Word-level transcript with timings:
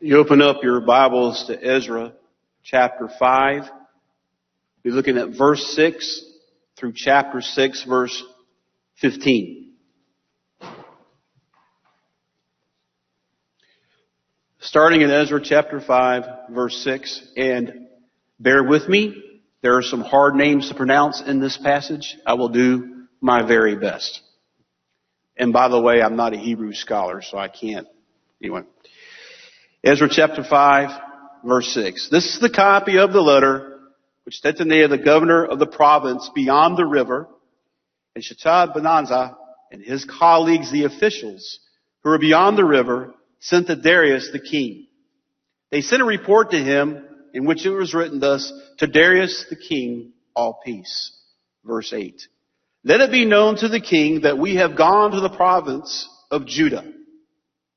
You 0.00 0.18
open 0.18 0.40
up 0.40 0.62
your 0.62 0.80
Bibles 0.80 1.46
to 1.48 1.60
Ezra 1.60 2.12
chapter 2.62 3.08
5. 3.18 3.68
We're 4.84 4.94
looking 4.94 5.18
at 5.18 5.36
verse 5.36 5.74
6 5.74 6.24
through 6.76 6.92
chapter 6.94 7.40
6 7.40 7.82
verse 7.82 8.22
15. 9.00 9.72
Starting 14.60 15.00
in 15.00 15.10
Ezra 15.10 15.40
chapter 15.42 15.80
5 15.80 16.24
verse 16.52 16.76
6 16.84 17.32
and 17.36 17.88
bear 18.38 18.62
with 18.62 18.88
me. 18.88 19.40
There 19.62 19.76
are 19.76 19.82
some 19.82 20.02
hard 20.02 20.36
names 20.36 20.68
to 20.68 20.76
pronounce 20.76 21.20
in 21.20 21.40
this 21.40 21.56
passage. 21.56 22.16
I 22.24 22.34
will 22.34 22.50
do 22.50 23.06
my 23.20 23.42
very 23.42 23.74
best. 23.74 24.20
And 25.36 25.52
by 25.52 25.66
the 25.66 25.80
way, 25.80 26.00
I'm 26.00 26.14
not 26.14 26.34
a 26.34 26.38
Hebrew 26.38 26.72
scholar, 26.72 27.20
so 27.20 27.36
I 27.36 27.48
can't. 27.48 27.88
Anyway. 28.40 28.62
Ezra 29.88 30.06
chapter 30.10 30.44
5, 30.44 31.00
verse 31.46 31.72
6. 31.72 32.10
This 32.10 32.34
is 32.34 32.40
the 32.42 32.50
copy 32.50 32.98
of 32.98 33.14
the 33.14 33.22
letter 33.22 33.78
which 34.24 34.42
Tattenai, 34.44 34.86
the 34.86 34.98
governor 34.98 35.46
of 35.46 35.58
the 35.58 35.66
province 35.66 36.30
beyond 36.34 36.76
the 36.76 36.84
river, 36.84 37.26
and 38.14 38.22
Sheshbazzar 38.22 39.34
and 39.72 39.82
his 39.82 40.04
colleagues, 40.04 40.70
the 40.70 40.84
officials, 40.84 41.60
who 42.02 42.10
were 42.10 42.18
beyond 42.18 42.58
the 42.58 42.66
river, 42.66 43.14
sent 43.40 43.68
to 43.68 43.76
Darius 43.76 44.28
the 44.30 44.40
king. 44.40 44.88
They 45.70 45.80
sent 45.80 46.02
a 46.02 46.04
report 46.04 46.50
to 46.50 46.58
him 46.58 47.02
in 47.32 47.46
which 47.46 47.64
it 47.64 47.70
was 47.70 47.94
written 47.94 48.20
thus, 48.20 48.52
to 48.80 48.86
Darius 48.86 49.46
the 49.48 49.56
king, 49.56 50.12
all 50.36 50.60
peace. 50.62 51.16
Verse 51.64 51.94
8. 51.94 52.20
Let 52.84 53.00
it 53.00 53.10
be 53.10 53.24
known 53.24 53.56
to 53.56 53.68
the 53.68 53.80
king 53.80 54.20
that 54.20 54.36
we 54.36 54.56
have 54.56 54.76
gone 54.76 55.12
to 55.12 55.20
the 55.20 55.34
province 55.34 56.06
of 56.30 56.44
Judah, 56.44 56.84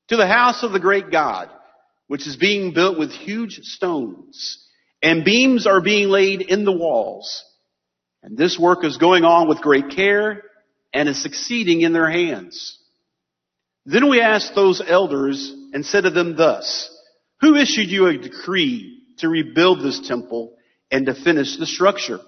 to 0.08 0.16
the 0.18 0.26
house 0.26 0.62
of 0.62 0.72
the 0.72 0.78
great 0.78 1.10
God, 1.10 1.48
which 2.12 2.26
is 2.26 2.36
being 2.36 2.74
built 2.74 2.98
with 2.98 3.10
huge 3.10 3.60
stones, 3.62 4.68
and 5.02 5.24
beams 5.24 5.66
are 5.66 5.80
being 5.80 6.10
laid 6.10 6.42
in 6.42 6.66
the 6.66 6.70
walls. 6.70 7.42
And 8.22 8.36
this 8.36 8.58
work 8.58 8.84
is 8.84 8.98
going 8.98 9.24
on 9.24 9.48
with 9.48 9.62
great 9.62 9.88
care 9.96 10.42
and 10.92 11.08
is 11.08 11.22
succeeding 11.22 11.80
in 11.80 11.94
their 11.94 12.10
hands. 12.10 12.78
Then 13.86 14.10
we 14.10 14.20
asked 14.20 14.54
those 14.54 14.82
elders 14.86 15.54
and 15.72 15.86
said 15.86 16.02
to 16.02 16.10
them 16.10 16.36
thus, 16.36 16.94
Who 17.40 17.56
issued 17.56 17.88
you 17.88 18.06
a 18.08 18.18
decree 18.18 19.04
to 19.20 19.30
rebuild 19.30 19.80
this 19.80 20.06
temple 20.06 20.58
and 20.90 21.06
to 21.06 21.14
finish 21.14 21.56
the 21.56 21.64
structure? 21.64 22.20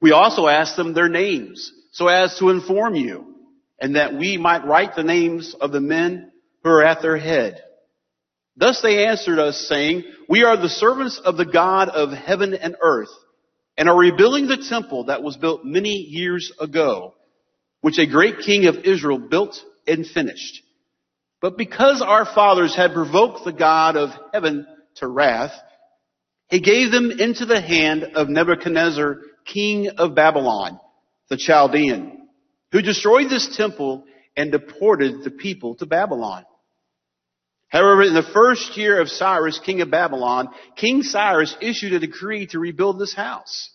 We 0.00 0.12
also 0.12 0.46
asked 0.46 0.76
them 0.76 0.94
their 0.94 1.08
names 1.08 1.72
so 1.90 2.06
as 2.06 2.38
to 2.38 2.50
inform 2.50 2.94
you 2.94 3.34
and 3.80 3.96
that 3.96 4.14
we 4.14 4.36
might 4.36 4.64
write 4.64 4.94
the 4.94 5.02
names 5.02 5.56
of 5.60 5.72
the 5.72 5.80
men 5.80 6.30
who 6.62 6.70
are 6.70 6.84
at 6.84 7.02
their 7.02 7.16
head. 7.16 7.64
Thus 8.58 8.80
they 8.82 9.06
answered 9.06 9.38
us 9.38 9.66
saying, 9.68 10.02
we 10.28 10.42
are 10.42 10.56
the 10.56 10.68
servants 10.68 11.20
of 11.24 11.36
the 11.36 11.46
God 11.46 11.88
of 11.88 12.10
heaven 12.10 12.54
and 12.54 12.74
earth 12.82 13.08
and 13.76 13.88
are 13.88 13.96
rebuilding 13.96 14.48
the 14.48 14.66
temple 14.68 15.04
that 15.04 15.22
was 15.22 15.36
built 15.36 15.64
many 15.64 15.94
years 15.94 16.50
ago, 16.60 17.14
which 17.82 17.98
a 17.98 18.06
great 18.06 18.40
king 18.40 18.66
of 18.66 18.78
Israel 18.78 19.18
built 19.18 19.62
and 19.86 20.04
finished. 20.04 20.62
But 21.40 21.56
because 21.56 22.02
our 22.02 22.24
fathers 22.24 22.74
had 22.74 22.94
provoked 22.94 23.44
the 23.44 23.52
God 23.52 23.96
of 23.96 24.10
heaven 24.32 24.66
to 24.96 25.06
wrath, 25.06 25.52
he 26.48 26.60
gave 26.60 26.90
them 26.90 27.12
into 27.12 27.46
the 27.46 27.60
hand 27.60 28.02
of 28.16 28.28
Nebuchadnezzar, 28.28 29.20
king 29.44 29.88
of 29.98 30.16
Babylon, 30.16 30.80
the 31.30 31.36
Chaldean, 31.36 32.28
who 32.72 32.82
destroyed 32.82 33.30
this 33.30 33.56
temple 33.56 34.04
and 34.36 34.50
deported 34.50 35.22
the 35.22 35.30
people 35.30 35.76
to 35.76 35.86
Babylon. 35.86 36.44
However, 37.68 38.02
in 38.02 38.14
the 38.14 38.22
first 38.22 38.76
year 38.76 39.00
of 39.00 39.10
Cyrus, 39.10 39.58
king 39.58 39.82
of 39.82 39.90
Babylon, 39.90 40.48
King 40.76 41.02
Cyrus 41.02 41.54
issued 41.60 41.92
a 41.92 42.00
decree 42.00 42.46
to 42.48 42.58
rebuild 42.58 42.98
this 42.98 43.14
house. 43.14 43.70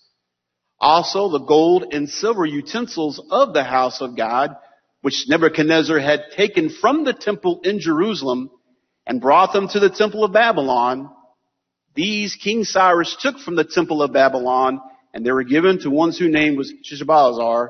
Also, 0.80 1.30
the 1.30 1.46
gold 1.46 1.94
and 1.94 2.10
silver 2.10 2.46
utensils 2.46 3.24
of 3.30 3.54
the 3.54 3.64
house 3.64 4.02
of 4.02 4.18
God, 4.18 4.56
which 5.02 5.26
Nebuchadnezzar 5.28 6.00
had 6.00 6.24
taken 6.36 6.70
from 6.70 7.04
the 7.04 7.14
temple 7.14 7.62
in 7.64 7.80
Jerusalem 7.80 8.50
and 9.06 9.22
brought 9.22 9.54
them 9.54 9.68
to 9.70 9.80
the 9.80 9.90
temple 9.90 10.24
of 10.24 10.34
Babylon, 10.34 11.10
these 11.96 12.36
King 12.36 12.64
Cyrus 12.64 13.16
took 13.20 13.38
from 13.38 13.56
the 13.56 13.64
temple 13.64 14.02
of 14.02 14.14
Babylon, 14.14 14.82
and 15.14 15.24
they 15.24 15.32
were 15.32 15.44
given 15.44 15.80
to 15.82 15.92
one 15.92 16.12
whose 16.12 16.34
name 16.34 16.56
was 16.56 16.74
Sheshbazzar, 16.84 17.70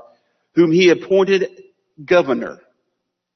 whom 0.56 0.72
he 0.72 0.90
appointed 0.90 1.50
governor. 2.04 2.60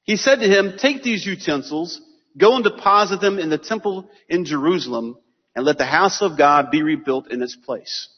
He 0.04 0.16
said 0.16 0.36
to 0.36 0.48
him, 0.48 0.78
take 0.78 1.02
these 1.02 1.26
utensils, 1.26 2.00
Go 2.38 2.54
and 2.54 2.64
deposit 2.64 3.20
them 3.20 3.38
in 3.38 3.50
the 3.50 3.58
temple 3.58 4.08
in 4.28 4.44
Jerusalem 4.44 5.18
and 5.56 5.64
let 5.64 5.76
the 5.76 5.84
house 5.84 6.22
of 6.22 6.38
God 6.38 6.70
be 6.70 6.82
rebuilt 6.82 7.30
in 7.32 7.42
its 7.42 7.56
place. 7.56 8.08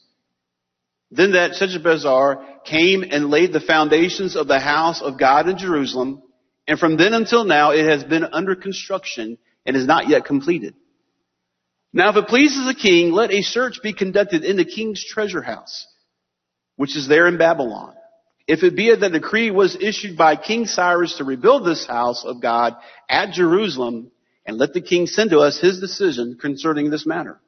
Then 1.09 1.31
that 1.31 1.53
Sheshbazzar 1.53 2.63
came 2.63 3.03
and 3.03 3.29
laid 3.29 3.51
the 3.51 3.59
foundations 3.59 4.35
of 4.35 4.47
the 4.47 4.59
house 4.59 5.01
of 5.01 5.19
God 5.19 5.49
in 5.49 5.57
Jerusalem, 5.57 6.21
and 6.67 6.79
from 6.79 6.97
then 6.97 7.13
until 7.13 7.43
now 7.43 7.71
it 7.71 7.85
has 7.85 8.03
been 8.03 8.23
under 8.23 8.55
construction 8.55 9.37
and 9.65 9.75
is 9.75 9.87
not 9.87 10.07
yet 10.07 10.23
completed. 10.23 10.75
Now 11.91 12.11
if 12.11 12.15
it 12.15 12.27
pleases 12.27 12.65
the 12.65 12.79
king, 12.79 13.11
let 13.11 13.31
a 13.31 13.41
search 13.41 13.79
be 13.81 13.91
conducted 13.91 14.45
in 14.45 14.55
the 14.55 14.63
king's 14.63 15.03
treasure 15.03 15.41
house, 15.41 15.87
which 16.77 16.95
is 16.95 17.07
there 17.07 17.27
in 17.27 17.37
Babylon 17.37 17.95
if 18.51 18.63
it 18.63 18.75
be 18.75 18.89
that 18.89 18.99
the 18.99 19.09
decree 19.09 19.49
was 19.49 19.77
issued 19.79 20.17
by 20.17 20.35
King 20.35 20.65
Cyrus 20.65 21.15
to 21.17 21.23
rebuild 21.23 21.65
this 21.65 21.87
house 21.87 22.25
of 22.25 22.41
God 22.41 22.75
at 23.09 23.31
Jerusalem, 23.31 24.11
and 24.45 24.57
let 24.57 24.73
the 24.73 24.81
king 24.81 25.07
send 25.07 25.29
to 25.29 25.39
us 25.39 25.57
his 25.57 25.79
decision 25.79 26.37
concerning 26.37 26.89
this 26.89 27.05
matter. 27.05 27.39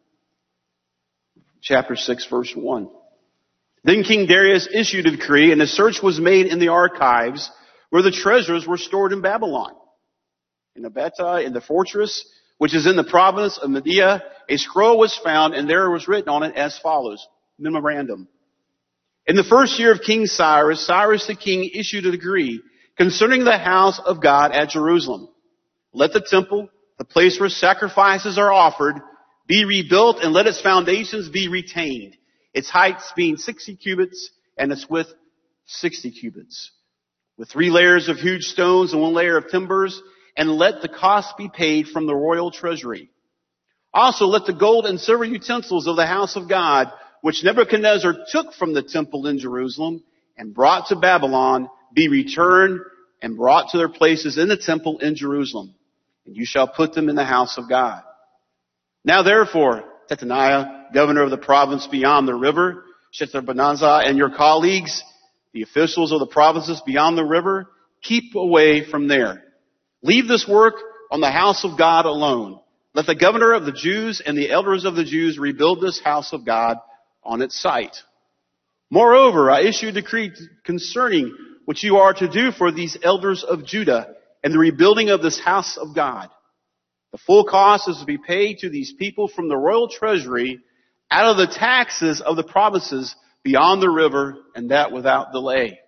Chapter 1.62 1.97
6 1.97 2.28
verse 2.28 2.53
1. 2.56 2.90
Then 3.84 4.03
King 4.03 4.28
Darius 4.28 4.69
issued 4.74 5.06
a 5.06 5.18
decree 5.18 5.52
and 5.52 5.62
a 5.62 5.68
search 5.68 6.02
was 6.02 6.22
made 6.22 6.46
in 6.46 6.59
the 6.59 6.69
archives 6.69 7.52
where 7.90 8.02
the 8.02 8.12
treasures 8.12 8.66
were 8.66 8.78
stored 8.78 9.12
in 9.12 9.22
Babylon. 9.22 9.74
In 10.78 10.84
Ecbatana, 10.84 11.46
in 11.46 11.52
the 11.52 11.59
fortress, 11.59 12.25
which 12.59 12.74
is 12.74 12.88
in 12.88 12.96
the 12.96 13.03
province 13.03 13.58
of 13.58 13.70
Media, 13.70 14.24
a 14.47 14.56
scroll 14.56 14.97
was 14.97 15.20
found 15.22 15.53
and 15.53 15.70
there 15.70 15.90
was 15.90 16.08
written 16.08 16.30
on 16.30 16.44
it 16.44 16.56
as 16.56 16.80
follows, 16.80 17.28
memorandum. 17.59 18.30
In 19.25 19.38
the 19.38 19.44
first 19.44 19.79
year 19.79 19.91
of 19.94 20.01
King 20.01 20.25
Cyrus, 20.25 20.85
Cyrus 20.85 21.28
the 21.28 21.35
king 21.35 21.69
issued 21.73 22.06
a 22.06 22.11
decree 22.11 22.61
concerning 22.97 23.45
the 23.45 23.57
house 23.57 24.00
of 24.00 24.22
God 24.22 24.51
at 24.51 24.69
Jerusalem. 24.69 25.29
Let 25.94 26.11
the 26.11 26.22
temple, 26.22 26.69
the 26.97 27.06
place 27.06 27.39
where 27.39 27.50
sacrifices 27.50 28.38
are 28.38 28.51
offered, 28.51 28.95
be 29.47 29.63
rebuilt 29.63 30.17
and 30.22 30.34
let 30.34 30.47
its 30.47 30.61
foundations 30.61 31.29
be 31.29 31.47
retained. 31.47 32.17
Its 32.53 32.69
heights 32.69 33.13
being 33.16 33.38
60 33.38 33.78
cubits 33.78 34.29
and 34.57 34.72
its 34.72 34.89
width 34.89 35.13
60 35.67 36.11
cubits. 36.11 36.72
With 37.38 37.50
three 37.50 37.69
layers 37.69 38.09
of 38.09 38.17
huge 38.17 38.44
stones 38.44 38.91
and 38.91 39.01
one 39.01 39.13
layer 39.13 39.38
of 39.38 39.50
timbers 39.50 40.01
and 40.35 40.51
let 40.51 40.81
the 40.81 40.90
cost 40.90 41.38
be 41.38 41.50
paid 41.50 41.88
from 41.88 42.07
the 42.07 42.16
royal 42.16 42.51
treasury. 42.51 43.09
Also 43.94 44.25
let 44.25 44.45
the 44.45 44.53
gold 44.53 44.85
and 44.85 45.00
silver 45.00 45.23
utensils 45.23 45.88
of 45.88 45.95
the 45.95 46.05
house 46.05 46.35
of 46.35 46.50
God 46.50 46.91
which 47.23 47.41
Nebuchadnezzar 47.41 48.16
took 48.29 48.53
from 48.53 48.73
the 48.73 48.84
temple 48.84 49.28
in 49.28 49.39
Jerusalem 49.39 50.03
and 50.38 50.53
brought 50.53 50.88
to 50.88 50.97
Babylon 50.97 51.69
be 51.94 52.09
returned 52.09 52.81
and 53.22 53.38
brought 53.38 53.69
to 53.69 53.78
their 53.78 53.88
places 53.88 54.38
in 54.38 54.50
the 54.50 54.57
temple 54.57 55.00
in 55.00 55.16
Jerusalem. 55.16 55.73
And 56.25 56.35
you 56.35 56.45
shall 56.45 56.67
put 56.67 56.91
them 56.91 57.07
in 57.07 57.16
the 57.16 57.23
house 57.23 57.57
of 57.57 57.69
God. 57.69 58.03
Now 59.06 59.23
therefore, 59.23 59.85
Tattenai, 60.11 60.94
governor 60.94 61.23
of 61.23 61.29
the 61.29 61.38
province 61.38 61.88
beyond 61.88 62.28
the 62.28 62.35
river, 62.35 62.84
Sheshbazzar 63.17 64.05
and 64.05 64.17
your 64.17 64.35
colleagues, 64.35 65.01
the 65.53 65.61
officials 65.61 66.11
of 66.11 66.19
the 66.19 66.28
provinces 66.28 66.81
beyond 66.85 67.17
the 67.17 67.23
river, 67.23 67.69
keep 68.01 68.35
away 68.35 68.84
from 68.84 69.07
there. 69.07 69.45
Leave 70.01 70.28
this 70.28 70.45
work 70.45 70.75
on 71.09 71.22
the 71.22 71.31
house 71.31 71.64
of 71.64 71.78
God 71.78 72.05
alone. 72.05 72.59
Let 72.93 73.05
the 73.05 73.16
governor 73.16 73.53
of 73.53 73.64
the 73.64 73.72
Jews 73.72 74.22
and 74.23 74.37
the 74.37 74.52
elders 74.52 74.84
of 74.84 74.96
the 74.96 75.05
Jews 75.05 75.40
rebuild 75.40 75.79
this 75.79 76.02
house 76.02 76.34
of 76.34 76.46
God 76.46 76.79
on 77.25 77.41
its 77.41 77.59
site. 77.59 77.96
Moreover, 78.90 79.49
I 79.49 79.61
issue 79.61 79.87
a 79.87 79.91
decree 79.91 80.31
concerning 80.64 81.35
what 81.66 81.81
you 81.81 81.97
are 81.97 82.14
to 82.14 82.28
do 82.28 82.52
for 82.52 82.72
these 82.72 82.97
elders 83.02 83.43
of 83.43 83.66
Judah 83.66 84.16
and 84.43 84.53
the 84.53 84.59
rebuilding 84.59 85.09
of 85.09 85.22
this 85.22 85.40
house 85.40 85.78
of 85.78 85.96
God. 85.96 86.29
The 87.11 87.17
full 87.20 87.46
cost 87.46 87.87
is 87.87 87.97
to 87.99 88.05
be 88.05 88.17
paid 88.17 88.59
to 88.59 88.70
these 88.70 88.93
people 88.93 89.28
from 89.28 89.47
the 89.47 89.58
royal 89.58 89.87
treasury 89.87 90.59
out 91.09 91.31
of 91.31 91.37
the 91.37 91.53
taxes 91.53 92.22
of 92.22 92.35
the 92.35 92.43
provinces 92.43 93.16
beyond 93.43 93.81
the 93.81 93.90
river 93.90 94.35
and 94.55 94.72
that 94.72 94.91
without 94.91 95.31
delay. 95.31 95.79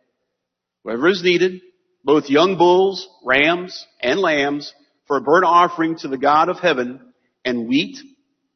Whatever 0.83 1.09
is 1.09 1.23
needed, 1.23 1.61
both 2.03 2.29
young 2.29 2.57
bulls, 2.57 3.07
rams, 3.23 3.85
and 4.01 4.19
lambs 4.19 4.73
for 5.07 5.17
a 5.17 5.21
burnt 5.21 5.45
offering 5.45 5.97
to 5.97 6.07
the 6.07 6.17
God 6.17 6.49
of 6.49 6.59
heaven 6.59 7.13
and 7.43 7.67
wheat, 7.67 7.97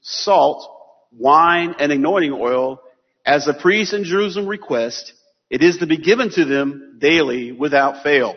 salt, 0.01 0.78
wine, 1.11 1.75
and 1.79 1.91
anointing 1.91 2.33
oil 2.33 2.81
as 3.25 3.45
the 3.45 3.53
priests 3.53 3.94
in 3.94 4.03
Jerusalem 4.03 4.47
request, 4.47 5.13
it 5.50 5.61
is 5.61 5.77
to 5.77 5.88
be 5.88 5.97
given 5.97 6.29
to 6.31 6.45
them 6.45 6.97
daily 7.00 7.51
without 7.51 8.03
fail, 8.03 8.35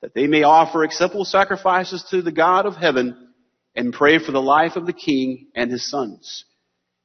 that 0.00 0.14
they 0.14 0.26
may 0.26 0.42
offer 0.42 0.82
acceptable 0.82 1.24
sacrifices 1.24 2.04
to 2.10 2.22
the 2.22 2.32
God 2.32 2.66
of 2.66 2.76
heaven 2.76 3.28
and 3.74 3.92
pray 3.92 4.18
for 4.18 4.32
the 4.32 4.42
life 4.42 4.76
of 4.76 4.86
the 4.86 4.92
king 4.92 5.48
and 5.54 5.70
his 5.70 5.88
sons. 5.88 6.44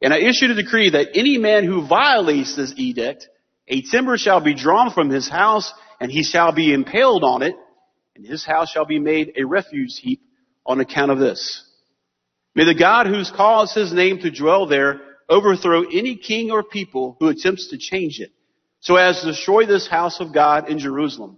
And 0.02 0.14
I 0.14 0.20
issued 0.20 0.52
a 0.52 0.56
decree 0.56 0.92
that 0.92 1.10
any 1.16 1.38
man 1.38 1.66
who 1.66 1.88
violates 1.88 2.56
this 2.56 2.74
edict, 2.76 3.28
a 3.68 3.82
timber 3.82 4.18
shall 4.18 4.42
be 4.42 4.54
drawn 4.54 4.92
from 4.92 5.10
his 5.10 5.30
house, 5.30 5.74
and 6.00 6.12
he 6.12 6.24
shall 6.24 6.52
be 6.52 6.74
impaled 6.74 7.24
on 7.24 7.42
it, 7.42 7.56
and 8.16 8.26
his 8.26 8.46
house 8.46 8.70
shall 8.70 8.86
be 8.86 9.00
made 9.00 9.34
a 9.38 9.44
refuge 9.44 9.98
heap 10.02 10.22
on 10.66 10.80
account 10.80 11.12
of 11.12 11.20
this. 11.20 11.64
May 12.58 12.66
the 12.66 12.74
God 12.74 13.06
who's 13.06 13.30
caused 13.30 13.76
his 13.76 13.94
name 13.94 14.18
to 14.22 14.32
dwell 14.32 14.66
there 14.66 15.00
overthrow 15.30 15.84
any 15.84 16.16
king 16.16 16.50
or 16.50 16.64
people 16.64 17.16
who 17.20 17.28
attempts 17.28 17.68
to 17.68 17.78
change 17.78 18.20
it, 18.20 18.32
so 18.80 18.96
as 18.96 19.22
to 19.22 19.28
destroy 19.28 19.68
this 19.68 19.88
house 19.88 20.20
of 20.20 20.34
God 20.34 20.68
in 20.68 20.80
Jerusalem. 20.80 21.38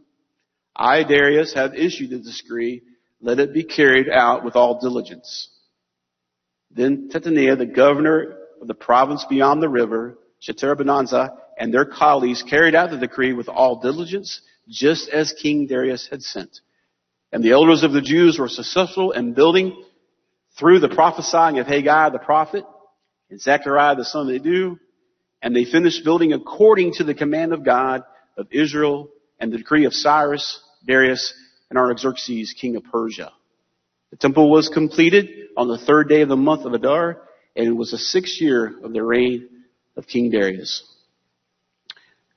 I, 0.74 1.04
Darius, 1.04 1.54
have 1.56 1.75
issued 1.75 2.13
a 2.13 2.19
decree. 2.19 2.83
Let 3.19 3.39
it 3.39 3.54
be 3.54 3.66
carried 3.66 4.07
out 4.10 4.45
with 4.45 4.56
all 4.56 4.80
diligence. 4.80 5.50
Then 6.71 7.10
Tattenai, 7.12 7.57
the 7.57 7.65
governor 7.65 8.38
of 8.62 8.69
the 8.69 8.74
province 8.74 9.25
beyond 9.30 9.62
the 9.62 9.68
river, 9.68 10.18
Shethar-bozenai, 10.48 11.36
and 11.57 11.74
their 11.74 11.83
colleagues 11.83 12.44
carried 12.44 12.75
out 12.75 12.92
the 12.92 12.98
decree 12.98 13.33
with 13.33 13.50
all 13.50 13.81
diligence, 13.81 14.39
just 14.69 15.10
as 15.10 15.33
King 15.33 15.68
Darius 15.68 16.07
had 16.10 16.22
sent. 16.22 16.62
And 17.33 17.44
the 17.44 17.51
elders 17.51 17.83
of 17.83 17.92
the 17.92 18.00
Jews 18.00 18.39
were 18.39 18.48
successful 18.48 19.12
in 19.12 19.33
building 19.33 19.83
through 20.60 20.80
the 20.80 20.90
prophesying 20.90 21.60
of 21.60 21.68
Haggai 21.68 22.10
the 22.10 22.20
prophet 22.20 22.66
and 23.30 23.40
Zechariah 23.40 23.96
the 23.96 24.06
son 24.06 24.30
of 24.30 24.36
Iddo, 24.36 24.78
and 25.42 25.56
they 25.56 25.64
finished 25.64 26.04
building 26.04 26.34
according 26.34 26.94
to 26.96 27.04
the 27.04 27.14
command 27.14 27.54
of 27.54 27.64
God 27.64 28.04
of 28.38 28.48
Israel 28.52 29.10
and 29.40 29.54
the 29.54 29.58
decree 29.58 29.86
of 29.86 29.94
Cyrus, 29.94 30.62
Darius, 30.86 31.34
and 31.70 31.80
Artaxerxes, 31.80 32.54
king 32.60 32.76
of 32.76 32.84
Persia. 32.84 33.32
The 34.12 34.18
temple 34.18 34.52
was 34.52 34.70
completed 34.70 35.30
on 35.56 35.68
the 35.68 35.78
third 35.78 36.10
day 36.10 36.22
of 36.22 36.30
the 36.30 36.36
month 36.36 36.66
of 36.66 36.74
Adar, 36.74 37.22
and 37.56 37.68
it 37.68 37.72
was 37.72 37.92
the 37.92 37.98
sixth 37.98 38.42
year 38.42 38.80
of 38.84 38.92
the 38.92 39.04
reign 39.04 39.48
of 39.96 40.08
King 40.08 40.32
Darius. 40.32 40.84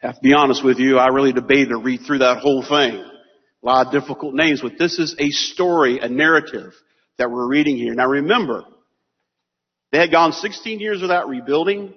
I 0.02 0.08
have 0.08 0.16
to 0.16 0.22
be 0.22 0.34
honest 0.34 0.64
with 0.64 0.78
you, 0.78 0.98
I 0.98 1.08
really 1.08 1.32
debated 1.32 1.70
to 1.70 1.78
read 1.78 2.02
through 2.06 2.18
that 2.18 2.38
whole 2.38 2.62
thing. 2.62 2.94
A 2.94 3.66
lot 3.66 3.86
of 3.86 3.92
difficult 3.92 4.34
names, 4.34 4.60
but 4.60 4.78
this 4.78 4.98
is 4.98 5.16
a 5.18 5.30
story, 5.30 6.00
a 6.00 6.08
narrative 6.08 6.74
that 7.18 7.30
we're 7.30 7.48
reading 7.48 7.76
here. 7.76 7.94
Now 7.94 8.08
remember, 8.08 8.64
they 9.90 9.98
had 9.98 10.10
gone 10.10 10.32
16 10.32 10.80
years 10.80 11.02
without 11.02 11.28
rebuilding. 11.28 11.94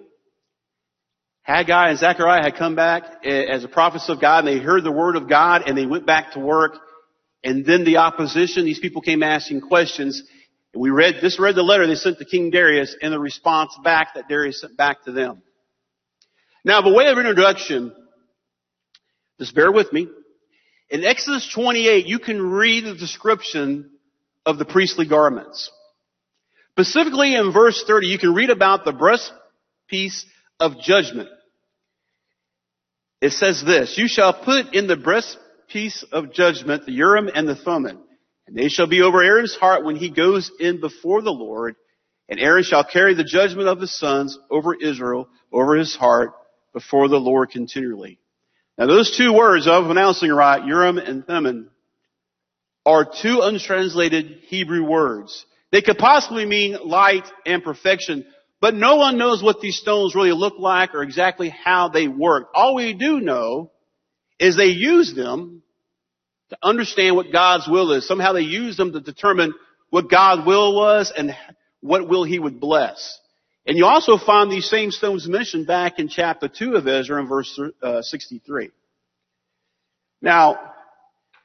Haggai 1.43 1.89
and 1.89 1.99
Zechariah 1.99 2.43
had 2.43 2.55
come 2.55 2.75
back 2.75 3.23
as 3.25 3.63
a 3.63 3.67
prophets 3.67 4.09
of 4.09 4.19
God 4.19 4.45
and 4.45 4.47
they 4.47 4.63
heard 4.63 4.83
the 4.83 4.91
word 4.91 5.15
of 5.15 5.29
God 5.29 5.63
and 5.67 5.77
they 5.77 5.85
went 5.85 6.05
back 6.05 6.33
to 6.33 6.39
work. 6.39 6.77
And 7.43 7.65
then 7.65 7.85
the 7.85 7.97
opposition, 7.97 8.65
these 8.65 8.79
people 8.79 9.01
came 9.01 9.21
asking 9.21 9.61
questions. 9.61 10.23
And 10.73 10.81
we 10.81 10.89
read, 10.89 11.17
just 11.21 11.39
read 11.39 11.55
the 11.55 11.61
letter 11.61 11.85
they 11.85 11.95
sent 11.95 12.17
to 12.17 12.25
King 12.25 12.49
Darius 12.49 12.95
and 13.01 13.13
the 13.13 13.19
response 13.19 13.77
back 13.83 14.15
that 14.15 14.27
Darius 14.27 14.61
sent 14.61 14.75
back 14.75 15.03
to 15.05 15.11
them. 15.11 15.43
Now, 16.65 16.81
by 16.81 16.91
way 16.91 17.05
of 17.07 17.17
introduction, 17.19 17.93
just 19.39 19.53
bear 19.53 19.71
with 19.71 19.93
me. 19.93 20.07
In 20.89 21.03
Exodus 21.03 21.47
28, 21.53 22.07
you 22.07 22.17
can 22.17 22.41
read 22.41 22.85
the 22.85 22.95
description 22.95 23.91
of 24.45 24.57
the 24.57 24.65
priestly 24.65 25.07
garments. 25.07 25.71
Specifically 26.71 27.35
in 27.35 27.53
verse 27.53 27.83
30, 27.87 28.07
you 28.07 28.19
can 28.19 28.33
read 28.33 28.49
about 28.49 28.85
the 28.85 28.91
breastpiece 28.91 30.23
of 30.59 30.79
judgment. 30.81 31.29
It 33.21 33.31
says 33.31 33.63
this, 33.65 33.97
you 33.97 34.07
shall 34.07 34.33
put 34.33 34.75
in 34.75 34.87
the 34.87 34.97
breastpiece 34.97 36.03
of 36.11 36.33
judgment 36.33 36.85
the 36.85 36.91
Urim 36.91 37.29
and 37.33 37.47
the 37.47 37.55
Thummim, 37.55 37.99
and 38.45 38.55
they 38.55 38.67
shall 38.67 38.87
be 38.87 39.01
over 39.01 39.23
Aaron's 39.23 39.55
heart 39.55 39.83
when 39.85 39.95
he 39.95 40.09
goes 40.09 40.51
in 40.59 40.79
before 40.81 41.21
the 41.21 41.31
Lord, 41.31 41.75
and 42.27 42.39
Aaron 42.39 42.63
shall 42.63 42.83
carry 42.83 43.13
the 43.13 43.23
judgment 43.23 43.67
of 43.67 43.79
his 43.79 43.97
sons 43.97 44.37
over 44.51 44.75
Israel, 44.75 45.29
over 45.51 45.75
his 45.75 45.95
heart, 45.95 46.33
before 46.73 47.07
the 47.07 47.19
Lord 47.19 47.51
continually. 47.51 48.19
Now 48.77 48.87
those 48.87 49.15
two 49.15 49.31
words, 49.31 49.65
of 49.65 49.85
pronouncing 49.85 50.29
right, 50.29 50.65
Urim 50.65 50.97
and 50.97 51.25
Thummim, 51.25 51.71
are 52.85 53.05
two 53.05 53.41
untranslated 53.41 54.41
Hebrew 54.47 54.83
words. 54.83 55.45
They 55.71 55.81
could 55.81 55.97
possibly 55.97 56.45
mean 56.45 56.77
light 56.83 57.25
and 57.45 57.63
perfection, 57.63 58.25
but 58.61 58.75
no 58.75 58.95
one 58.97 59.17
knows 59.17 59.41
what 59.41 59.59
these 59.59 59.77
stones 59.77 60.15
really 60.15 60.31
look 60.31 60.55
like 60.59 60.93
or 60.93 61.01
exactly 61.01 61.49
how 61.49 61.89
they 61.89 62.07
work. 62.07 62.49
All 62.53 62.75
we 62.75 62.93
do 62.93 63.19
know 63.19 63.71
is 64.39 64.55
they 64.55 64.67
use 64.67 65.13
them 65.15 65.63
to 66.49 66.57
understand 66.61 67.15
what 67.15 67.31
God's 67.31 67.67
will 67.67 67.91
is. 67.93 68.07
Somehow 68.07 68.33
they 68.33 68.41
use 68.41 68.77
them 68.77 68.93
to 68.93 69.01
determine 69.01 69.53
what 69.89 70.09
God's 70.09 70.45
will 70.45 70.75
was 70.75 71.11
and 71.15 71.35
what 71.81 72.07
will 72.07 72.23
He 72.23 72.39
would 72.39 72.59
bless. 72.59 73.19
And 73.65 73.77
you 73.77 73.85
also 73.85 74.17
find 74.17 74.51
these 74.51 74.69
same 74.69 74.91
stones 74.91 75.27
mentioned 75.27 75.65
back 75.65 75.97
in 75.97 76.07
chapter 76.07 76.47
2 76.47 76.75
of 76.75 76.87
Ezra 76.87 77.19
in 77.19 77.27
verse 77.27 77.59
uh, 77.81 78.01
63. 78.03 78.69
Now, 80.21 80.73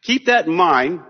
keep 0.02 0.26
that 0.26 0.46
in 0.46 0.54
mind 0.54 1.00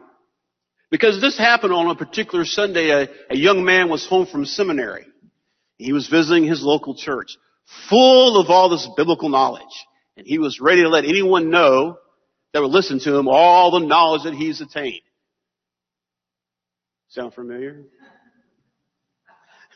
because 0.91 1.21
this 1.21 1.39
happened 1.39 1.73
on 1.73 1.89
a 1.89 1.95
particular 1.95 2.45
Sunday. 2.45 2.91
A, 2.91 3.09
a 3.31 3.37
young 3.37 3.65
man 3.65 3.89
was 3.89 4.07
home 4.07 4.27
from 4.27 4.45
seminary. 4.45 5.07
He 5.79 5.93
was 5.93 6.09
visiting 6.09 6.45
his 6.45 6.63
local 6.63 6.95
church, 6.95 7.37
full 7.89 8.39
of 8.39 8.51
all 8.51 8.69
this 8.69 8.89
biblical 8.97 9.29
knowledge. 9.29 9.87
And 10.17 10.27
he 10.27 10.39
was 10.39 10.61
ready 10.61 10.83
to 10.83 10.89
let 10.89 11.05
anyone 11.05 11.51
know 11.51 11.99
that 12.53 12.61
would 12.61 12.71
listen 12.71 12.99
to 13.01 13.17
him 13.17 13.29
all 13.29 13.71
the 13.71 13.87
knowledge 13.87 14.25
that 14.25 14.35
he's 14.35 14.61
attained. 14.61 15.03
Sound 17.09 17.35
familiar? 17.35 17.85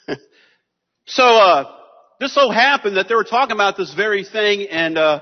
So, 1.06 1.22
uh, 1.22 1.70
this 2.18 2.34
so 2.34 2.50
happened 2.50 2.96
that 2.96 3.08
they 3.08 3.14
were 3.14 3.24
talking 3.24 3.52
about 3.52 3.76
this 3.76 3.92
very 3.92 4.24
thing 4.24 4.68
and, 4.70 4.96
uh, 4.96 5.20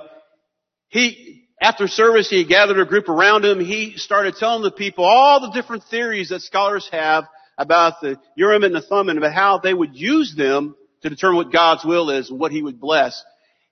he, 0.88 1.42
after 1.62 1.87
service, 1.87 2.29
he 2.29 2.44
gathered 2.44 2.81
a 2.81 2.85
group 2.85 3.09
around 3.09 3.44
him. 3.44 3.61
He 3.61 3.97
started 3.97 4.35
telling 4.35 4.62
the 4.62 4.73
people 4.73 5.05
all 5.05 5.41
the 5.41 5.53
different 5.53 5.85
theories 5.85 6.31
that 6.31 6.41
scholars 6.41 6.88
have 6.91 7.25
about 7.56 8.00
the 8.03 8.19
Urim 8.35 8.64
and 8.64 8.75
the 8.75 8.82
Thummim, 8.82 9.17
about 9.17 9.32
how 9.32 9.59
they 9.59 9.73
would 9.73 9.94
use 9.94 10.35
them 10.37 10.75
to 11.03 11.09
determine 11.09 11.37
what 11.37 11.53
God's 11.53 11.85
will 11.85 12.11
is 12.11 12.31
and 12.31 12.41
what 12.41 12.50
he 12.50 12.62
would 12.62 12.81
bless. 12.81 13.25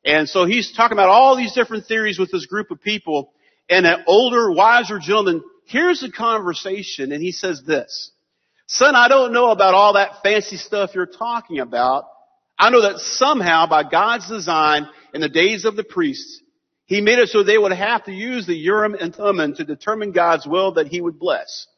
And 0.05 0.29
so 0.29 0.45
he's 0.45 0.73
talking 0.73 0.97
about 0.97 1.09
all 1.09 1.37
these 1.37 1.53
different 1.53 1.87
theories 1.87 2.17
with 2.17 2.31
this 2.31 2.47
group 2.47 2.71
of 2.71 2.81
people. 2.81 3.33
And 3.69 3.85
an 3.85 4.05
older, 4.07 4.53
wiser 4.53 5.01
gentleman 5.01 5.43
hears 5.65 6.01
the 6.01 6.13
conversation 6.13 7.11
and 7.11 7.21
he 7.21 7.33
says 7.33 7.63
this. 7.67 8.13
Son, 8.69 8.95
I 8.95 9.09
don't 9.09 9.33
know 9.33 9.51
about 9.51 9.75
all 9.75 9.95
that 9.95 10.23
fancy 10.23 10.59
stuff 10.59 10.91
you're 10.95 11.07
talking 11.07 11.59
about. 11.59 12.05
I 12.57 12.71
know 12.71 12.83
that 12.83 12.99
somehow 12.99 13.67
by 13.67 13.83
God's 13.83 14.29
design 14.29 14.89
in 15.13 15.21
the 15.21 15.29
days 15.29 15.65
of 15.65 15.75
the 15.75 15.83
priests, 15.83 16.41
He 16.91 17.01
made 17.01 17.21
it 17.21 17.29
so 17.29 17.45
they 17.45 17.57
would 17.57 17.71
have 17.71 18.07
to 18.07 18.13
use 18.13 18.49
the 18.49 18.57
Urim 18.57 18.95
and 18.95 19.15
Thummim 19.15 19.55
to 19.55 19.65
determine 19.65 20.11
God's 20.11 20.45
will 20.45 20.73
that 20.73 20.89
He 20.89 21.01
would 21.01 21.21
bless. 21.21 21.69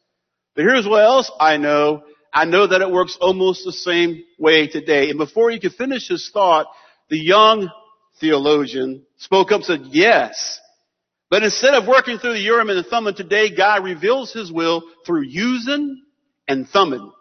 But 0.55 0.63
here's 0.63 0.87
what 0.87 1.03
else 1.03 1.31
I 1.39 1.57
know. 1.57 2.01
I 2.33 2.45
know 2.45 2.65
that 2.65 2.81
it 2.81 2.89
works 2.89 3.15
almost 3.21 3.63
the 3.63 3.73
same 3.73 4.23
way 4.39 4.65
today. 4.65 5.11
And 5.11 5.19
before 5.19 5.51
he 5.51 5.59
could 5.59 5.75
finish 5.75 6.07
his 6.07 6.31
thought, 6.33 6.65
the 7.11 7.19
young 7.19 7.69
theologian 8.19 9.05
spoke 9.17 9.51
up 9.51 9.57
and 9.57 9.65
said, 9.65 9.81
yes. 9.91 10.59
But 11.29 11.43
instead 11.43 11.75
of 11.75 11.87
working 11.87 12.17
through 12.17 12.33
the 12.33 12.39
Urim 12.39 12.71
and 12.71 12.79
the 12.79 12.89
Thummim 12.89 13.13
today, 13.13 13.55
God 13.55 13.83
reveals 13.83 14.33
His 14.33 14.51
will 14.51 14.81
through 15.05 15.25
using 15.25 16.01
and 16.47 16.67
thumbing. 16.67 17.11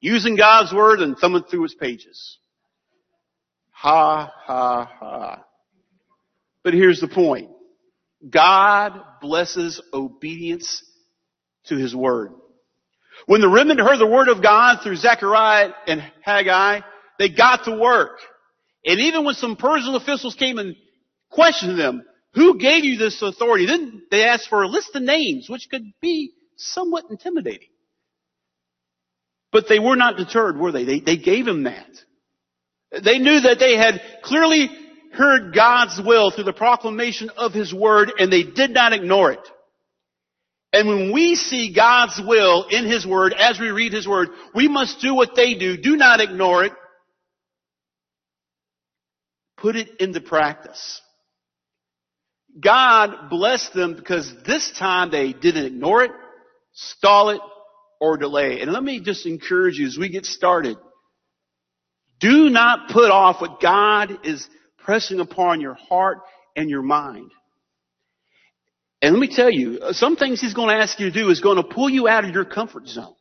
Using 0.00 0.36
God's 0.36 0.72
Word 0.72 1.00
and 1.00 1.14
thumbing 1.14 1.44
through 1.44 1.66
its 1.66 1.74
pages. 1.74 2.38
Ha, 3.72 4.32
ha, 4.34 4.90
ha. 4.98 5.44
But 6.64 6.74
here's 6.74 7.00
the 7.00 7.08
point. 7.08 7.50
God 8.28 8.98
blesses 9.20 9.80
obedience 9.92 10.82
to 11.66 11.76
His 11.76 11.94
Word. 11.94 12.32
When 13.26 13.40
the 13.40 13.48
remnant 13.48 13.80
heard 13.80 13.98
the 13.98 14.06
Word 14.06 14.28
of 14.28 14.42
God 14.42 14.82
through 14.82 14.96
Zechariah 14.96 15.70
and 15.86 16.02
Haggai, 16.22 16.80
they 17.18 17.28
got 17.28 17.64
to 17.64 17.76
work. 17.76 18.18
And 18.84 19.00
even 19.00 19.24
when 19.24 19.34
some 19.34 19.56
Persian 19.56 19.94
officials 19.94 20.34
came 20.34 20.58
and 20.58 20.74
questioned 21.30 21.78
them, 21.78 22.02
who 22.34 22.58
gave 22.58 22.84
you 22.84 22.98
this 22.98 23.22
authority? 23.22 23.66
Then 23.66 24.02
they 24.10 24.24
asked 24.24 24.48
for 24.48 24.62
a 24.62 24.68
list 24.68 24.90
of 24.94 25.02
names, 25.02 25.48
which 25.48 25.68
could 25.70 25.84
be 26.00 26.32
somewhat 26.56 27.04
intimidating. 27.10 27.68
But 29.52 29.66
they 29.68 29.78
were 29.78 29.96
not 29.96 30.16
deterred, 30.16 30.58
were 30.58 30.72
they? 30.72 30.84
They, 30.84 31.00
they 31.00 31.16
gave 31.16 31.46
him 31.46 31.64
that. 31.64 31.88
They 32.90 33.18
knew 33.18 33.40
that 33.40 33.58
they 33.60 33.76
had 33.76 34.00
clearly 34.22 34.68
heard 35.14 35.54
God's 35.54 36.00
will 36.04 36.30
through 36.30 36.44
the 36.44 36.52
proclamation 36.52 37.30
of 37.36 37.52
His 37.52 37.72
Word 37.72 38.12
and 38.18 38.32
they 38.32 38.42
did 38.42 38.70
not 38.70 38.92
ignore 38.92 39.32
it. 39.32 39.46
And 40.72 40.88
when 40.88 41.12
we 41.12 41.36
see 41.36 41.72
God's 41.72 42.20
will 42.26 42.66
in 42.68 42.84
His 42.86 43.06
Word 43.06 43.32
as 43.32 43.60
we 43.60 43.68
read 43.68 43.92
His 43.92 44.08
Word, 44.08 44.28
we 44.54 44.68
must 44.68 45.00
do 45.00 45.14
what 45.14 45.36
they 45.36 45.54
do. 45.54 45.76
Do 45.76 45.96
not 45.96 46.20
ignore 46.20 46.64
it. 46.64 46.72
Put 49.56 49.76
it 49.76 49.88
into 50.00 50.20
practice. 50.20 51.00
God 52.60 53.30
blessed 53.30 53.72
them 53.72 53.94
because 53.94 54.32
this 54.46 54.72
time 54.78 55.10
they 55.10 55.32
didn't 55.32 55.66
ignore 55.66 56.04
it, 56.04 56.10
stall 56.72 57.30
it, 57.30 57.40
or 58.00 58.16
delay. 58.16 58.60
And 58.60 58.72
let 58.72 58.82
me 58.82 59.00
just 59.00 59.26
encourage 59.26 59.78
you 59.78 59.86
as 59.86 59.96
we 59.98 60.08
get 60.08 60.26
started. 60.26 60.76
Do 62.20 62.50
not 62.50 62.90
put 62.90 63.10
off 63.10 63.40
what 63.40 63.60
God 63.60 64.18
is 64.24 64.46
pressing 64.84 65.18
upon 65.18 65.60
your 65.60 65.74
heart 65.74 66.18
and 66.54 66.70
your 66.70 66.82
mind. 66.82 67.32
And 69.02 69.14
let 69.14 69.20
me 69.20 69.34
tell 69.34 69.50
you, 69.50 69.80
some 69.92 70.16
things 70.16 70.40
He's 70.40 70.54
going 70.54 70.68
to 70.68 70.82
ask 70.82 70.98
you 71.00 71.10
to 71.10 71.12
do 71.12 71.30
is 71.30 71.40
going 71.40 71.56
to 71.56 71.62
pull 71.62 71.90
you 71.90 72.06
out 72.06 72.24
of 72.24 72.34
your 72.34 72.44
comfort 72.44 72.86
zone. 72.86 73.14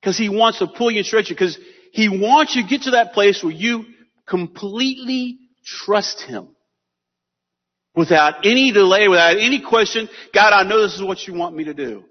Because 0.00 0.16
He 0.16 0.28
wants 0.28 0.60
to 0.60 0.66
pull 0.66 0.90
you 0.90 0.98
and 0.98 1.06
stretch 1.06 1.28
you. 1.28 1.36
Because 1.36 1.58
He 1.92 2.08
wants 2.08 2.56
you 2.56 2.62
to 2.62 2.68
get 2.68 2.82
to 2.82 2.92
that 2.92 3.12
place 3.12 3.42
where 3.42 3.52
you 3.52 3.84
completely 4.26 5.38
trust 5.64 6.22
Him. 6.22 6.48
Without 7.94 8.46
any 8.46 8.72
delay, 8.72 9.08
without 9.08 9.36
any 9.38 9.60
question, 9.60 10.08
God, 10.32 10.52
I 10.52 10.62
know 10.62 10.82
this 10.82 10.94
is 10.94 11.02
what 11.02 11.26
you 11.26 11.34
want 11.34 11.54
me 11.54 11.64
to 11.64 11.74
do. 11.74 12.04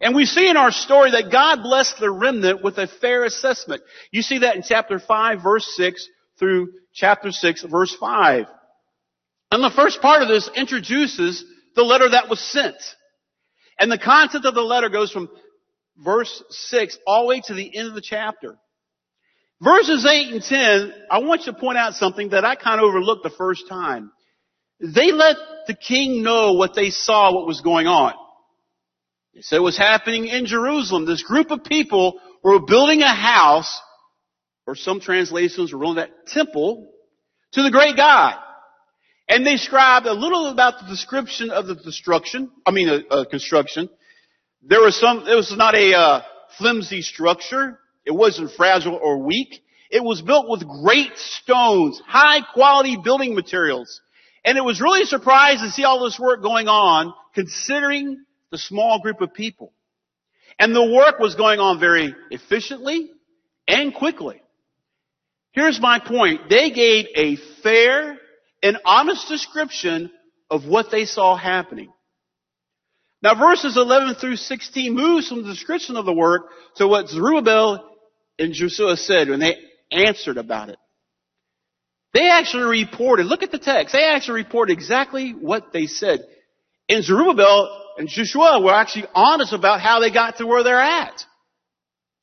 And 0.00 0.16
we 0.16 0.26
see 0.26 0.48
in 0.48 0.56
our 0.56 0.72
story 0.72 1.12
that 1.12 1.30
God 1.30 1.62
blessed 1.62 1.96
the 2.00 2.10
remnant 2.10 2.62
with 2.62 2.76
a 2.78 2.88
fair 3.00 3.24
assessment. 3.24 3.82
You 4.10 4.22
see 4.22 4.38
that 4.38 4.56
in 4.56 4.62
chapter 4.62 4.98
5 4.98 5.42
verse 5.42 5.66
6 5.76 6.08
through 6.42 6.72
chapter 6.92 7.30
6 7.30 7.62
verse 7.70 7.94
5. 8.00 8.46
And 9.52 9.62
the 9.62 9.70
first 9.70 10.02
part 10.02 10.22
of 10.22 10.28
this 10.28 10.50
introduces 10.56 11.44
the 11.76 11.82
letter 11.82 12.10
that 12.10 12.28
was 12.28 12.40
sent. 12.40 12.74
And 13.78 13.92
the 13.92 13.98
content 13.98 14.44
of 14.44 14.54
the 14.54 14.60
letter 14.60 14.88
goes 14.88 15.12
from 15.12 15.28
verse 15.96 16.42
6 16.50 16.98
all 17.06 17.22
the 17.22 17.28
way 17.28 17.42
to 17.46 17.54
the 17.54 17.76
end 17.76 17.88
of 17.88 17.94
the 17.94 18.02
chapter. 18.02 18.58
Verses 19.60 20.04
8 20.04 20.32
and 20.32 20.42
10, 20.42 20.92
I 21.08 21.20
want 21.20 21.46
you 21.46 21.52
to 21.52 21.58
point 21.58 21.78
out 21.78 21.94
something 21.94 22.30
that 22.30 22.44
I 22.44 22.56
kind 22.56 22.80
of 22.80 22.86
overlooked 22.86 23.22
the 23.22 23.30
first 23.30 23.68
time. 23.68 24.10
They 24.80 25.12
let 25.12 25.36
the 25.68 25.74
king 25.74 26.24
know 26.24 26.54
what 26.54 26.74
they 26.74 26.90
saw, 26.90 27.32
what 27.32 27.46
was 27.46 27.60
going 27.60 27.86
on. 27.86 28.14
They 29.32 29.42
said 29.42 29.56
it 29.56 29.60
was 29.60 29.78
happening 29.78 30.26
in 30.26 30.46
Jerusalem. 30.46 31.06
This 31.06 31.22
group 31.22 31.52
of 31.52 31.62
people 31.62 32.18
were 32.42 32.58
building 32.58 33.02
a 33.02 33.14
house, 33.14 33.80
or 34.66 34.74
some 34.74 35.00
translations 35.00 35.72
were 35.72 35.78
building 35.78 35.96
that 35.96 36.26
temple, 36.26 36.90
to 37.52 37.62
the 37.62 37.70
great 37.70 37.96
God. 37.96 38.34
And 39.28 39.46
they 39.46 39.52
described 39.52 40.06
a 40.06 40.12
little 40.12 40.48
about 40.48 40.80
the 40.80 40.86
description 40.86 41.50
of 41.50 41.66
the 41.66 41.74
destruction, 41.74 42.50
I 42.66 42.70
mean, 42.70 42.88
uh, 42.88 43.00
uh, 43.10 43.24
construction. 43.24 43.88
There 44.62 44.80
was 44.80 44.98
some, 44.98 45.26
it 45.26 45.34
was 45.34 45.54
not 45.56 45.74
a 45.74 45.94
uh, 45.94 46.22
flimsy 46.58 47.02
structure. 47.02 47.78
It 48.04 48.12
wasn't 48.12 48.52
fragile 48.52 48.98
or 49.00 49.18
weak. 49.18 49.62
It 49.90 50.02
was 50.02 50.22
built 50.22 50.48
with 50.48 50.66
great 50.66 51.16
stones, 51.16 52.00
high 52.06 52.40
quality 52.52 52.96
building 53.02 53.34
materials. 53.34 54.00
And 54.44 54.58
it 54.58 54.64
was 54.64 54.80
really 54.80 55.04
surprised 55.04 55.60
to 55.60 55.70
see 55.70 55.84
all 55.84 56.04
this 56.04 56.18
work 56.18 56.42
going 56.42 56.66
on, 56.68 57.14
considering 57.34 58.24
the 58.50 58.58
small 58.58 59.00
group 59.00 59.20
of 59.20 59.32
people. 59.32 59.72
And 60.58 60.74
the 60.74 60.92
work 60.92 61.18
was 61.18 61.34
going 61.36 61.60
on 61.60 61.80
very 61.80 62.14
efficiently 62.30 63.10
and 63.66 63.94
quickly. 63.94 64.41
Here's 65.52 65.80
my 65.80 65.98
point. 65.98 66.48
They 66.48 66.70
gave 66.70 67.06
a 67.14 67.36
fair 67.62 68.18
and 68.62 68.78
honest 68.84 69.28
description 69.28 70.10
of 70.50 70.66
what 70.66 70.90
they 70.90 71.04
saw 71.04 71.36
happening. 71.36 71.92
Now 73.22 73.34
verses 73.34 73.76
11 73.76 74.16
through 74.16 74.36
16 74.36 74.94
moves 74.94 75.28
from 75.28 75.42
the 75.42 75.48
description 75.50 75.96
of 75.96 76.06
the 76.06 76.12
work 76.12 76.42
to 76.76 76.88
what 76.88 77.08
Zerubbabel 77.08 77.88
and 78.38 78.52
Joshua 78.52 78.96
said 78.96 79.28
when 79.28 79.40
they 79.40 79.56
answered 79.90 80.38
about 80.38 80.70
it. 80.70 80.78
They 82.14 82.28
actually 82.28 82.82
reported, 82.82 83.26
look 83.26 83.42
at 83.42 83.52
the 83.52 83.58
text, 83.58 83.94
they 83.94 84.04
actually 84.04 84.42
reported 84.42 84.72
exactly 84.72 85.30
what 85.30 85.72
they 85.72 85.86
said. 85.86 86.20
And 86.88 87.04
Zerubbabel 87.04 87.84
and 87.96 88.08
Joshua 88.08 88.60
were 88.60 88.74
actually 88.74 89.06
honest 89.14 89.52
about 89.52 89.80
how 89.80 90.00
they 90.00 90.10
got 90.10 90.38
to 90.38 90.46
where 90.46 90.62
they're 90.62 90.80
at. 90.80 91.24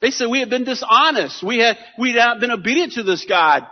They 0.02 0.12
said 0.12 0.30
we 0.30 0.40
had 0.40 0.50
been 0.50 0.64
dishonest. 0.64 1.44
We 1.44 1.60
had, 1.60 1.78
we 1.98 2.10
had 2.14 2.18
not 2.18 2.40
been 2.40 2.52
obedient 2.52 2.94
to 2.94 3.04
this 3.04 3.26
God. 3.26 3.68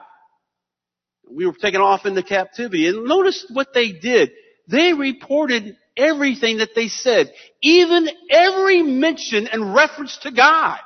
We 1.29 1.45
were 1.45 1.53
taken 1.53 1.81
off 1.81 2.05
into 2.05 2.23
captivity. 2.23 2.87
And 2.87 3.05
notice 3.05 3.45
what 3.51 3.73
they 3.73 3.91
did. 3.91 4.31
They 4.67 4.93
reported 4.93 5.77
everything 5.95 6.57
that 6.57 6.75
they 6.75 6.89
said. 6.89 7.31
Even 7.61 8.09
every 8.29 8.83
mention 8.83 9.47
and 9.47 9.73
reference 9.73 10.17
to 10.23 10.31
God. 10.31 10.79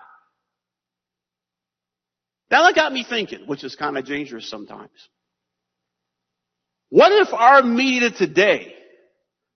Now 2.52 2.66
that 2.66 2.76
got 2.76 2.92
me 2.92 3.06
thinking, 3.08 3.48
which 3.48 3.64
is 3.64 3.76
kind 3.76 3.98
of 3.98 4.06
dangerous 4.06 4.50
sometimes. 4.50 4.92
What 6.90 7.12
if 7.14 7.34
our 7.34 7.64
media 7.64 8.12
today 8.12 8.76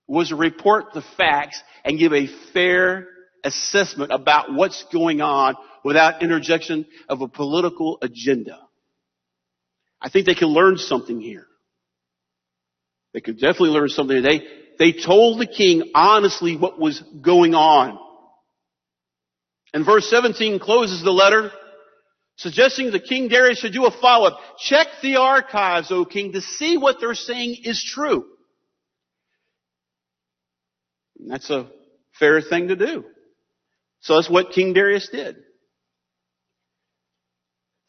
was 0.07 0.29
to 0.29 0.35
report 0.35 0.93
the 0.93 1.03
facts 1.17 1.61
and 1.83 1.99
give 1.99 2.13
a 2.13 2.27
fair 2.53 3.07
assessment 3.45 4.11
about 4.11 4.53
what's 4.53 4.83
going 4.91 5.21
on 5.21 5.55
without 5.83 6.21
interjection 6.21 6.85
of 7.07 7.21
a 7.21 7.27
political 7.27 7.99
agenda? 8.01 8.59
I 10.01 10.09
think 10.09 10.25
they 10.25 10.35
can 10.35 10.49
learn 10.49 10.77
something 10.77 11.19
here. 11.21 11.47
They 13.13 13.21
could 13.21 13.39
definitely 13.39 13.69
learn 13.69 13.89
something. 13.89 14.21
They, 14.21 14.41
they 14.77 14.91
told 14.91 15.39
the 15.39 15.47
king 15.47 15.91
honestly 15.95 16.57
what 16.57 16.79
was 16.79 17.01
going 17.21 17.55
on. 17.55 17.97
And 19.73 19.85
verse 19.85 20.09
17 20.09 20.59
closes 20.59 21.01
the 21.01 21.11
letter 21.11 21.51
suggesting 22.37 22.91
that 22.91 23.05
King 23.05 23.27
Darius 23.29 23.59
should 23.59 23.73
do 23.73 23.85
a 23.85 23.91
follow-up. 23.91 24.37
Check 24.59 24.87
the 25.01 25.17
archives, 25.17 25.91
O 25.91 26.05
king, 26.05 26.33
to 26.33 26.41
see 26.41 26.77
what 26.77 26.97
they're 26.99 27.13
saying 27.13 27.57
is 27.63 27.83
true. 27.83 28.25
And 31.19 31.31
that's 31.31 31.49
a 31.49 31.69
fair 32.19 32.41
thing 32.41 32.67
to 32.67 32.75
do. 32.75 33.05
So 34.05 34.15
that's 34.15 34.29
what 34.29 34.51
King 34.51 34.73
Darius 34.73 35.09
did. 35.09 35.35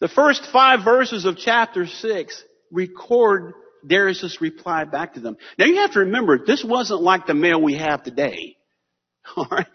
The 0.01 0.09
first 0.09 0.47
five 0.51 0.83
verses 0.83 1.27
of 1.27 1.37
chapter 1.37 1.87
six 1.87 2.43
record 2.73 3.53
Darius' 3.87 4.41
reply 4.41 4.85
back 4.85 5.15
to 5.15 5.21
them. 5.21 5.37
Now 5.59 5.67
you 5.67 5.77
have 5.77 5.93
to 5.93 6.01
remember, 6.01 6.39
this 6.45 6.65
wasn't 6.65 7.03
like 7.03 7.27
the 7.27 7.35
mail 7.35 7.61
we 7.61 7.75
have 7.75 8.03
today. 8.03 8.57
Alright? 9.37 9.67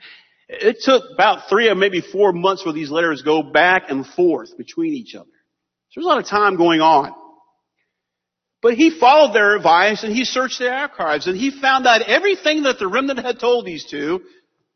It 0.50 0.78
took 0.82 1.04
about 1.14 1.48
three 1.48 1.70
or 1.70 1.76
maybe 1.76 2.02
four 2.02 2.34
months 2.34 2.64
for 2.64 2.74
these 2.74 2.90
letters 2.90 3.22
go 3.22 3.44
back 3.44 3.92
and 3.92 4.06
forth 4.06 4.58
between 4.58 4.94
each 4.96 5.14
other. 5.14 5.30
So 5.90 6.00
there's 6.00 6.06
a 6.06 6.10
lot 6.10 6.18
of 6.18 6.26
time 6.26 6.58
going 6.58 6.82
on. 6.82 7.14
But 8.64 8.74
he 8.74 8.90
followed 8.90 9.34
their 9.36 9.56
advice 9.56 10.04
and 10.04 10.12
he 10.12 10.26
searched 10.26 10.58
the 10.58 10.72
archives 10.72 11.28
and 11.28 11.38
he 11.38 11.52
found 11.52 11.86
out 11.86 12.02
everything 12.02 12.64
that 12.64 12.80
the 12.80 12.88
remnant 12.88 13.20
had 13.20 13.40
told 13.40 13.64
these 13.64 13.86
two 13.86 14.22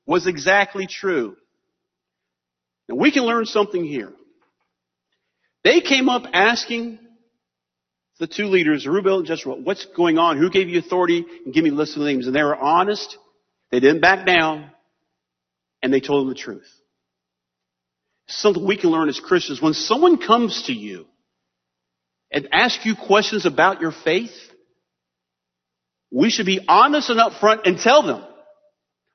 was 0.06 0.28
exactly 0.28 0.86
true. 0.86 1.36
And 2.88 3.00
we 3.00 3.12
can 3.12 3.24
learn 3.24 3.46
something 3.46 3.84
here. 3.84 4.12
They 5.64 5.82
came 5.82 6.10
up 6.10 6.24
asking 6.32 7.00
the 8.20 8.28
two 8.28 8.46
leaders, 8.46 8.84
Zerubbabel 8.84 9.20
and 9.20 9.28
Jeshua, 9.28 9.56
what's 9.56 9.86
going 9.86 10.18
on? 10.18 10.38
Who 10.38 10.50
gave 10.50 10.70
you 10.70 10.80
authority? 10.80 11.26
And 11.46 11.54
give 11.54 11.64
me 11.64 11.72
a 11.72 11.74
list 11.74 11.98
of 11.98 12.04
names. 12.04 12.28
And 12.28 12.36
they 12.36 12.44
were 12.44 12.56
honest. 12.56 13.18
They 13.72 13.80
didn't 13.80 14.02
back 14.02 14.26
down. 14.26 14.72
And 15.82 15.94
they 15.94 16.00
told 16.00 16.22
them 16.22 16.30
the 16.30 16.40
truth. 16.40 16.70
Something 18.28 18.66
we 18.66 18.78
can 18.78 18.92
learn 18.92 19.10
as 19.10 19.20
Christians. 19.20 19.62
When 19.62 19.74
someone 19.74 20.18
comes 20.18 20.64
to 20.68 20.74
you 20.74 21.06
and 22.32 22.48
asks 22.52 22.86
you 22.86 22.96
questions 22.96 23.46
about 23.46 23.82
your 23.82 23.92
faith, 23.92 24.32
we 26.12 26.30
should 26.30 26.46
be 26.46 26.62
honest 26.68 27.10
and 27.10 27.20
upfront 27.20 27.66
and 27.66 27.78
tell 27.78 28.04
them. 28.04 28.24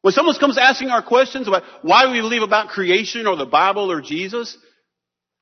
When 0.02 0.12
someone 0.12 0.34
comes 0.36 0.56
asking 0.58 0.88
our 0.88 1.02
questions 1.02 1.46
about 1.46 1.62
why 1.82 2.10
we 2.10 2.20
believe 2.20 2.42
about 2.42 2.68
creation 2.68 3.26
or 3.26 3.36
the 3.36 3.46
Bible 3.46 3.92
or 3.92 4.00
Jesus, 4.00 4.56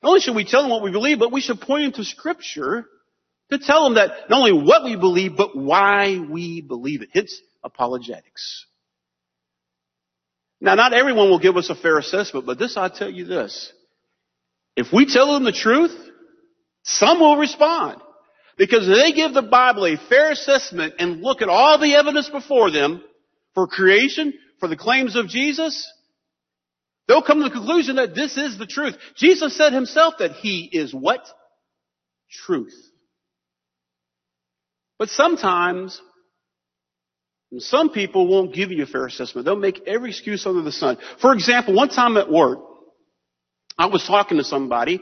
not 0.02 0.10
only 0.10 0.20
should 0.20 0.34
we 0.34 0.44
tell 0.44 0.62
them 0.62 0.70
what 0.70 0.82
we 0.82 0.90
believe, 0.90 1.18
but 1.18 1.32
we 1.32 1.40
should 1.40 1.60
point 1.60 1.84
them 1.84 1.92
to 1.92 2.04
scripture 2.04 2.86
to 3.50 3.58
tell 3.58 3.84
them 3.84 3.94
that 3.94 4.28
not 4.28 4.40
only 4.40 4.52
what 4.52 4.84
we 4.84 4.96
believe, 4.96 5.36
but 5.36 5.56
why 5.56 6.18
we 6.18 6.60
believe 6.60 7.02
it. 7.02 7.10
Hence 7.12 7.40
apologetics. 7.62 8.66
Now, 10.60 10.74
not 10.74 10.92
everyone 10.92 11.30
will 11.30 11.38
give 11.38 11.56
us 11.56 11.70
a 11.70 11.74
fair 11.74 11.98
assessment, 11.98 12.44
but 12.44 12.58
this, 12.58 12.76
I 12.76 12.88
tell 12.88 13.10
you 13.10 13.24
this. 13.24 13.72
If 14.76 14.92
we 14.92 15.06
tell 15.06 15.34
them 15.34 15.44
the 15.44 15.52
truth, 15.52 15.96
some 16.82 17.20
will 17.20 17.36
respond. 17.36 18.00
Because 18.56 18.88
they 18.88 19.12
give 19.12 19.34
the 19.34 19.42
Bible 19.42 19.86
a 19.86 19.96
fair 20.08 20.32
assessment 20.32 20.94
and 20.98 21.20
look 21.20 21.42
at 21.42 21.48
all 21.48 21.78
the 21.78 21.94
evidence 21.94 22.28
before 22.28 22.72
them 22.72 23.02
for 23.54 23.68
creation, 23.68 24.34
for 24.60 24.68
the 24.68 24.76
claims 24.76 25.16
of 25.16 25.28
Jesus, 25.28 25.90
they'll 27.06 27.22
come 27.22 27.38
to 27.38 27.44
the 27.44 27.54
conclusion 27.54 27.96
that 27.96 28.14
this 28.14 28.36
is 28.36 28.58
the 28.58 28.66
truth. 28.66 28.96
Jesus 29.16 29.56
said 29.56 29.72
himself 29.72 30.14
that 30.18 30.32
he 30.32 30.68
is 30.72 30.92
what? 30.92 31.26
Truth. 32.30 32.74
But 34.98 35.08
sometimes 35.10 36.00
some 37.56 37.90
people 37.90 38.26
won't 38.26 38.52
give 38.52 38.70
you 38.70 38.82
a 38.82 38.86
fair 38.86 39.06
assessment. 39.06 39.44
They'll 39.44 39.56
make 39.56 39.82
every 39.86 40.10
excuse 40.10 40.44
under 40.44 40.62
the 40.62 40.72
sun. 40.72 40.98
For 41.20 41.32
example, 41.32 41.74
one 41.74 41.88
time 41.88 42.16
at 42.16 42.30
work, 42.30 42.58
I 43.78 43.86
was 43.86 44.04
talking 44.06 44.38
to 44.38 44.44
somebody, 44.44 45.00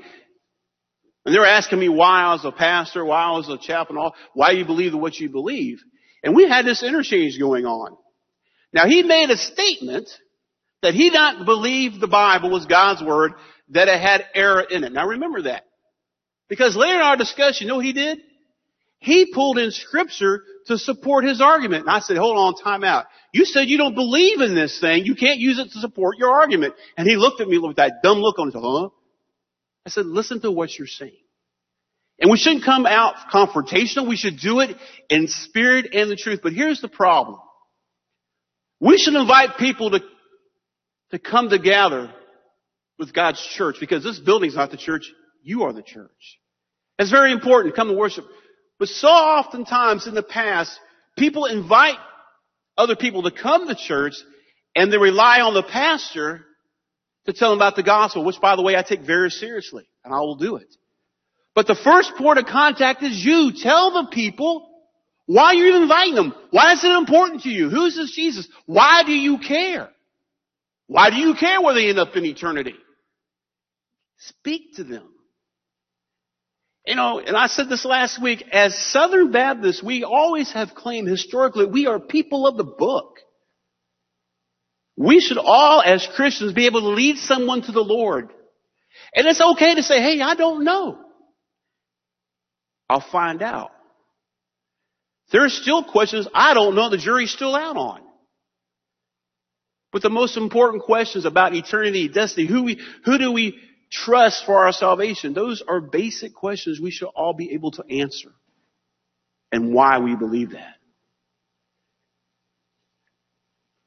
and 1.25 1.34
they 1.34 1.38
were 1.38 1.46
asking 1.46 1.80
me 1.80 1.88
why 1.88 2.22
I 2.22 2.32
was 2.34 2.44
a 2.44 2.52
pastor, 2.52 3.04
why 3.04 3.22
I 3.25 3.30
was 3.32 3.48
a 3.48 3.58
chaplain, 3.58 4.10
why 4.34 4.52
you 4.52 4.64
believe 4.64 4.94
what 4.94 5.18
you 5.18 5.28
believe. 5.28 5.78
And 6.22 6.36
we 6.36 6.48
had 6.48 6.64
this 6.64 6.82
interchange 6.82 7.38
going 7.38 7.64
on. 7.66 7.96
Now 8.76 8.87
he 8.87 9.02
made 9.02 9.30
a 9.30 9.37
statement 9.38 10.09
That 10.83 10.95
he 10.95 11.11
not 11.11 11.45
believe 11.45 11.99
the 11.99 12.06
Bible 12.06 12.50
was 12.50 12.66
God's 12.66 13.02
word, 13.02 13.33
that 13.71 13.88
it 13.88 14.00
had 14.00 14.25
error 14.35 14.61
in 14.61 14.85
it. 14.85 14.92
Now 14.92 15.09
remember 15.09 15.42
that. 15.42 15.64
Because 16.49 16.76
later 16.76 16.97
in 16.97 17.00
our 17.00 17.16
discussion, 17.16 17.66
you 17.66 17.68
know 17.68 17.76
what 17.76 17.85
he 17.85 17.92
did? 17.92 18.18
He 18.99 19.33
pulled 19.33 19.59
in 19.59 19.73
scripture 19.73 20.42
to 20.66 20.78
support 20.78 21.25
his 21.25 21.40
argument. 21.40 21.83
And 21.83 21.90
I 21.90 22.00
said, 22.00 22.16
hold 22.16 22.37
on, 22.38 22.54
time 22.62 22.85
out. 22.85 23.06
You 23.33 23.45
said 23.45 23.68
you 23.68 23.78
don't 23.78 23.95
believe 23.95 24.40
in 24.40 24.54
this 24.54 24.78
thing. 24.80 25.04
You 25.04 25.16
can't 25.16 25.40
use 25.40 25.59
it 25.59 25.73
to 25.73 25.80
support 25.80 26.18
your 26.18 26.33
argument. 26.33 26.75
And 26.97 27.09
he 27.09 27.16
looked 27.16 27.40
at 27.40 27.49
me 27.49 27.59
with 27.59 27.76
that 27.76 28.02
dumb 28.02 28.18
look 28.18 28.38
on 28.38 28.49
his, 28.52 28.54
huh? 28.62 28.88
I 29.87 29.90
said, 29.90 30.06
listen 30.06 30.40
to 30.42 30.52
what 30.52 30.76
you're 30.78 30.87
saying. 30.87 31.16
And 32.21 32.30
we 32.30 32.38
shouldn't 32.38 32.64
come 32.64 32.87
out 32.87 33.14
confrontational. 33.33 34.09
We 34.09 34.16
should 34.16 34.38
do 34.38 34.61
it 34.61 34.76
in 35.11 35.26
spirit 35.28 35.95
and 35.95 36.11
the 36.11 36.16
truth. 36.16 36.40
But 36.42 36.52
here's 36.52 36.80
the 36.80 36.88
problem. 36.88 37.40
We 38.80 38.99
should 38.99 39.14
invite 39.14 39.59
people 39.59 39.90
to, 39.90 40.00
to 41.11 41.18
come 41.18 41.49
together 41.49 42.12
with 42.99 43.12
God's 43.12 43.40
church 43.40 43.76
because 43.80 44.04
this 44.04 44.18
building's 44.18 44.54
not 44.54 44.71
the 44.71 44.76
church. 44.76 45.11
You 45.42 45.64
are 45.64 45.73
the 45.73 45.83
church. 45.83 46.38
It's 46.99 47.11
very 47.11 47.33
important 47.33 47.75
come 47.75 47.88
to 47.88 47.95
worship. 47.95 48.25
But 48.78 48.88
so 48.88 49.09
oftentimes 49.09 50.06
in 50.06 50.14
the 50.14 50.23
past, 50.23 50.78
people 51.16 51.47
invite 51.47 51.99
other 52.76 52.97
people 52.97 53.23
to 53.23 53.30
come 53.30 53.68
to 53.68 53.75
church 53.75 54.14
and 54.75 54.92
they 54.92 54.99
rely 54.99 55.40
on 55.40 55.54
the 55.54 55.62
pastor 55.62 56.45
to 57.25 57.33
tell 57.33 57.50
them 57.50 57.59
about 57.59 57.76
the 57.76 57.83
gospel, 57.83 58.25
which 58.25 58.40
by 58.40 58.56
the 58.56 58.62
way 58.62 58.76
I 58.76 58.83
take 58.83 59.00
very 59.00 59.30
seriously 59.30 59.88
and 60.04 60.14
I 60.14 60.18
will 60.18 60.37
do 60.37 60.56
it. 60.56 60.68
But 61.54 61.66
the 61.66 61.75
first 61.75 62.12
port 62.16 62.37
of 62.37 62.47
contact 62.47 63.02
is 63.02 63.25
you. 63.25 63.52
Tell 63.56 64.02
the 64.02 64.11
people 64.11 64.68
why 65.26 65.47
are 65.47 65.54
you're 65.54 65.68
even 65.68 65.83
inviting 65.83 66.14
them. 66.14 66.35
Why 66.50 66.73
is 66.73 66.85
it 66.85 66.90
important 66.90 67.42
to 67.42 67.49
you? 67.49 67.68
Who's 67.68 67.97
this 67.97 68.12
Jesus? 68.12 68.49
Why 68.64 69.02
do 69.04 69.12
you 69.12 69.38
care? 69.38 69.90
Why 70.87 71.11
do 71.11 71.16
you 71.16 71.35
care 71.35 71.61
where 71.61 71.75
they 71.75 71.88
end 71.88 71.99
up 71.99 72.14
in 72.14 72.25
eternity? 72.25 72.75
Speak 74.18 74.76
to 74.76 74.85
them. 74.85 75.09
You 76.87 76.95
know, 76.95 77.18
and 77.18 77.37
I 77.37 77.49
said 77.49 77.68
this 77.68 77.85
last 77.85 78.23
week, 78.23 78.45
as 78.52 78.78
Southern 78.92 79.33
Baptists, 79.33 79.83
we 79.83 80.04
always 80.04 80.52
have 80.52 80.76
claimed 80.76 81.09
historically 81.09 81.66
we 81.66 81.88
are 81.88 81.99
people 81.99 82.47
of 82.47 82.56
the 82.56 82.64
book. 82.64 83.18
We 84.97 85.21
should 85.21 85.38
all, 85.38 85.83
as 85.83 86.09
Christians, 86.14 86.52
be 86.52 86.66
able 86.66 86.83
to 86.83 86.88
lead 86.90 87.18
someone 87.18 87.62
to 87.62 87.73
the 87.73 87.83
Lord. 87.83 88.30
And 89.14 89.26
it's 89.26 89.40
okay 89.40 89.75
to 89.75 89.83
say, 89.83 90.00
hey, 90.00 90.21
I 90.21 90.37
don't 90.37 90.64
know. 90.64 90.99
I'll 92.88 93.04
find 93.11 93.42
out. 93.42 93.73
There's 95.33 95.54
still 95.54 95.83
questions 95.83 96.28
I 96.35 96.54
don't 96.54 96.75
know 96.75 96.90
the 96.90 96.99
jury's 96.99 97.33
still 97.33 97.54
out 97.54 97.76
on. 97.76 98.00
But 99.92 100.02
the 100.02 100.11
most 100.11 100.37
important 100.37 100.83
questions 100.83 101.25
about 101.25 101.54
eternity, 101.54 102.09
destiny, 102.09 102.47
who 102.47 102.64
we, 102.64 102.80
who 103.04 103.18
do 103.18 103.33
we 103.33 103.59
trust 103.90 104.45
for 104.45 104.64
our 104.64 104.73
salvation? 104.73 105.33
Those 105.33 105.62
are 105.66 105.80
basic 105.80 106.35
questions 106.35 106.80
we 106.80 106.90
should 106.90 107.09
all 107.09 107.35
be 107.35 107.52
able 107.52 107.71
to 107.73 107.85
answer. 107.88 108.33
And 109.52 109.73
why 109.73 110.00
we 110.00 110.16
believe 110.16 110.50
that. 110.50 110.75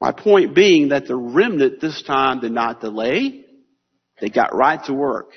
My 0.00 0.12
point 0.12 0.54
being 0.54 0.88
that 0.88 1.06
the 1.06 1.16
remnant 1.16 1.80
this 1.80 2.02
time 2.02 2.40
did 2.40 2.52
not 2.52 2.80
delay. 2.80 3.44
They 4.20 4.30
got 4.30 4.54
right 4.54 4.82
to 4.84 4.94
work. 4.94 5.32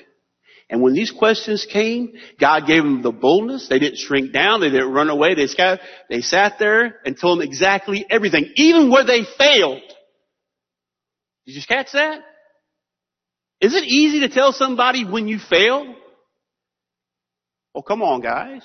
And 0.70 0.82
when 0.82 0.94
these 0.94 1.10
questions 1.10 1.66
came, 1.70 2.14
God 2.40 2.66
gave 2.66 2.82
them 2.82 3.02
the 3.02 3.12
boldness. 3.12 3.68
They 3.68 3.78
didn't 3.78 3.98
shrink 3.98 4.32
down. 4.32 4.60
They 4.60 4.70
didn't 4.70 4.92
run 4.92 5.10
away. 5.10 5.34
They 5.34 5.46
sat, 5.46 5.80
they 6.08 6.20
sat 6.22 6.58
there 6.58 7.00
and 7.04 7.18
told 7.18 7.38
them 7.40 7.46
exactly 7.46 8.04
everything, 8.08 8.50
even 8.56 8.90
where 8.90 9.04
they 9.04 9.24
failed. 9.38 9.82
Did 11.46 11.56
you 11.56 11.62
catch 11.68 11.92
that? 11.92 12.20
Is 13.60 13.74
it 13.74 13.84
easy 13.84 14.20
to 14.20 14.28
tell 14.28 14.52
somebody 14.52 15.04
when 15.04 15.28
you 15.28 15.38
fail? 15.38 15.94
Oh, 17.74 17.82
come 17.82 18.02
on, 18.02 18.20
guys. 18.20 18.62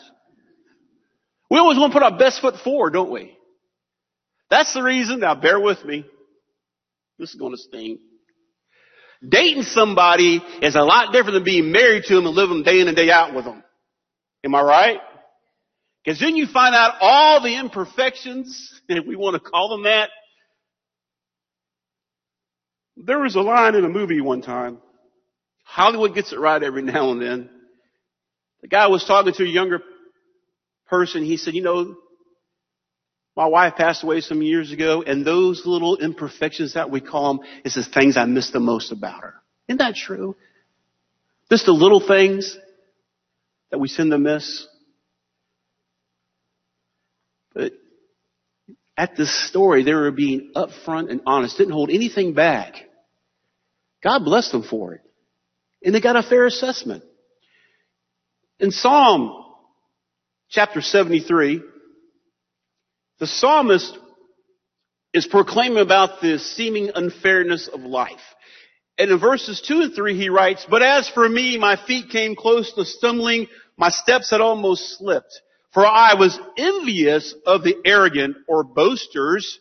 We 1.51 1.57
always 1.57 1.77
want 1.77 1.91
to 1.91 1.99
put 1.99 2.03
our 2.03 2.17
best 2.17 2.41
foot 2.41 2.55
forward, 2.63 2.93
don't 2.93 3.11
we? 3.11 3.35
That's 4.49 4.73
the 4.73 4.83
reason. 4.83 5.19
Now 5.19 5.35
bear 5.35 5.59
with 5.59 5.83
me. 5.83 6.05
This 7.17 7.31
is 7.31 7.35
going 7.35 7.51
to 7.51 7.57
sting. 7.57 7.99
Dating 9.27 9.63
somebody 9.63 10.41
is 10.61 10.75
a 10.75 10.81
lot 10.81 11.11
different 11.11 11.33
than 11.33 11.43
being 11.43 11.71
married 11.71 12.03
to 12.05 12.15
them 12.15 12.25
and 12.25 12.35
living 12.35 12.63
day 12.63 12.79
in 12.79 12.87
and 12.87 12.95
day 12.95 13.11
out 13.11 13.35
with 13.35 13.45
them. 13.45 13.63
Am 14.45 14.55
I 14.55 14.61
right? 14.61 14.99
Because 16.03 16.19
then 16.19 16.35
you 16.37 16.47
find 16.47 16.73
out 16.73 16.95
all 17.01 17.41
the 17.41 17.57
imperfections, 17.57 18.81
if 18.89 19.05
we 19.05 19.15
want 19.15 19.41
to 19.41 19.49
call 19.49 19.69
them 19.69 19.83
that. 19.83 20.09
There 22.95 23.19
was 23.19 23.35
a 23.35 23.41
line 23.41 23.75
in 23.75 23.85
a 23.85 23.89
movie 23.89 24.21
one 24.21 24.41
time. 24.41 24.79
Hollywood 25.63 26.15
gets 26.15 26.33
it 26.33 26.39
right 26.39 26.61
every 26.61 26.81
now 26.81 27.11
and 27.11 27.21
then. 27.21 27.49
The 28.61 28.67
guy 28.67 28.87
was 28.87 29.05
talking 29.05 29.33
to 29.33 29.43
a 29.43 29.47
younger 29.47 29.81
person. 30.89 31.23
He 31.23 31.37
said, 31.37 31.53
you 31.53 31.61
know, 31.61 31.95
my 33.39 33.45
wife 33.45 33.77
passed 33.77 34.03
away 34.03 34.19
some 34.19 34.41
years 34.41 34.73
ago, 34.73 35.01
and 35.01 35.25
those 35.25 35.65
little 35.65 35.95
imperfections 35.95 36.73
that 36.73 36.91
we 36.91 36.99
call 36.99 37.35
them 37.35 37.47
is 37.63 37.75
the 37.75 37.85
things 37.85 38.17
I 38.17 38.25
miss 38.25 38.51
the 38.51 38.59
most 38.59 38.91
about 38.91 39.21
her. 39.21 39.35
Isn't 39.69 39.77
that 39.77 39.95
true? 39.95 40.35
Just 41.49 41.65
the 41.65 41.71
little 41.71 42.05
things 42.05 42.57
that 43.71 43.77
we 43.77 43.87
tend 43.87 44.11
to 44.11 44.17
miss. 44.17 44.67
But 47.53 47.71
at 48.97 49.15
this 49.15 49.33
story, 49.47 49.83
they 49.83 49.93
were 49.93 50.11
being 50.11 50.51
upfront 50.53 51.09
and 51.09 51.21
honest, 51.25 51.57
didn't 51.57 51.71
hold 51.71 51.91
anything 51.91 52.33
back. 52.33 52.73
God 54.03 54.25
blessed 54.25 54.51
them 54.51 54.63
for 54.63 54.95
it. 54.95 55.01
And 55.81 55.95
they 55.95 56.01
got 56.01 56.17
a 56.17 56.23
fair 56.23 56.45
assessment. 56.45 57.05
In 58.59 58.71
Psalm 58.71 59.45
chapter 60.49 60.81
73, 60.81 61.61
the 63.19 63.27
psalmist 63.27 63.97
is 65.13 65.27
proclaiming 65.27 65.79
about 65.79 66.21
the 66.21 66.39
seeming 66.39 66.91
unfairness 66.93 67.67
of 67.67 67.81
life. 67.81 68.21
And 68.97 69.11
in 69.11 69.19
verses 69.19 69.61
2 69.61 69.81
and 69.81 69.93
3 69.93 70.15
he 70.15 70.29
writes, 70.29 70.65
But 70.69 70.83
as 70.83 71.09
for 71.09 71.27
me, 71.27 71.57
my 71.57 71.77
feet 71.87 72.09
came 72.09 72.35
close 72.35 72.73
to 72.73 72.85
stumbling, 72.85 73.47
my 73.77 73.89
steps 73.89 74.29
had 74.29 74.41
almost 74.41 74.97
slipped. 74.97 75.41
For 75.73 75.85
I 75.85 76.15
was 76.15 76.39
envious 76.57 77.33
of 77.45 77.63
the 77.63 77.75
arrogant 77.85 78.37
or 78.47 78.63
boasters 78.63 79.59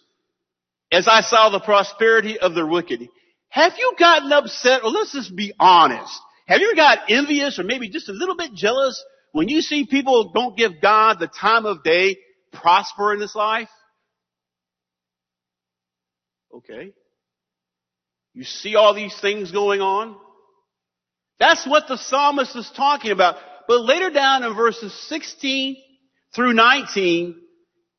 as 0.90 1.06
I 1.06 1.20
saw 1.20 1.50
the 1.50 1.60
prosperity 1.60 2.38
of 2.38 2.54
the 2.54 2.66
wicked. 2.66 3.06
Have 3.50 3.74
you 3.78 3.94
gotten 3.98 4.32
upset, 4.32 4.82
or 4.82 4.90
let's 4.90 5.12
just 5.12 5.34
be 5.34 5.52
honest, 5.58 6.20
have 6.46 6.60
you 6.60 6.74
got 6.74 7.10
envious 7.10 7.58
or 7.58 7.64
maybe 7.64 7.90
just 7.90 8.08
a 8.08 8.12
little 8.12 8.36
bit 8.36 8.54
jealous 8.54 9.02
when 9.32 9.48
you 9.48 9.60
see 9.60 9.86
people 9.86 10.32
don't 10.32 10.56
give 10.56 10.80
God 10.80 11.18
the 11.18 11.28
time 11.28 11.66
of 11.66 11.82
day 11.82 12.16
prosper 12.52 13.12
in 13.12 13.20
this 13.20 13.34
life? 13.34 13.68
Okay. 16.54 16.92
You 18.34 18.44
see 18.44 18.76
all 18.76 18.94
these 18.94 19.18
things 19.20 19.50
going 19.50 19.80
on? 19.80 20.16
That's 21.38 21.66
what 21.66 21.88
the 21.88 21.96
psalmist 21.96 22.56
is 22.56 22.70
talking 22.76 23.10
about. 23.10 23.36
But 23.66 23.82
later 23.82 24.10
down 24.10 24.44
in 24.44 24.54
verses 24.54 24.92
16 25.08 25.76
through 26.34 26.54
19, 26.54 27.36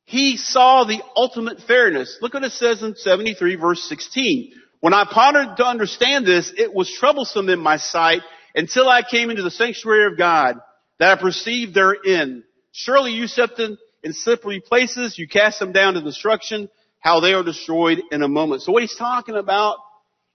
he 0.04 0.36
saw 0.36 0.84
the 0.84 1.02
ultimate 1.14 1.60
fairness. 1.60 2.18
Look 2.20 2.34
what 2.34 2.42
it 2.42 2.52
says 2.52 2.82
in 2.82 2.96
73 2.96 3.56
verse 3.56 3.82
16. 3.88 4.52
When 4.80 4.94
I 4.94 5.04
pondered 5.08 5.56
to 5.58 5.64
understand 5.64 6.26
this, 6.26 6.52
it 6.56 6.74
was 6.74 6.90
troublesome 6.90 7.48
in 7.48 7.60
my 7.60 7.76
sight 7.76 8.22
until 8.54 8.88
I 8.88 9.02
came 9.08 9.30
into 9.30 9.42
the 9.42 9.50
sanctuary 9.50 10.10
of 10.10 10.18
God 10.18 10.56
that 10.98 11.18
I 11.18 11.20
perceived 11.20 11.74
therein. 11.74 12.44
Surely 12.72 13.12
you 13.12 13.26
set 13.26 13.56
them 13.56 13.78
in 14.02 14.12
slippery 14.12 14.60
places. 14.60 15.18
You 15.18 15.28
cast 15.28 15.58
them 15.58 15.72
down 15.72 15.94
to 15.94 16.00
destruction, 16.00 16.68
how 16.98 17.20
they 17.20 17.32
are 17.32 17.42
destroyed 17.42 18.00
in 18.10 18.22
a 18.22 18.28
moment. 18.28 18.62
So 18.62 18.72
what 18.72 18.82
he's 18.82 18.96
talking 18.96 19.36
about 19.36 19.78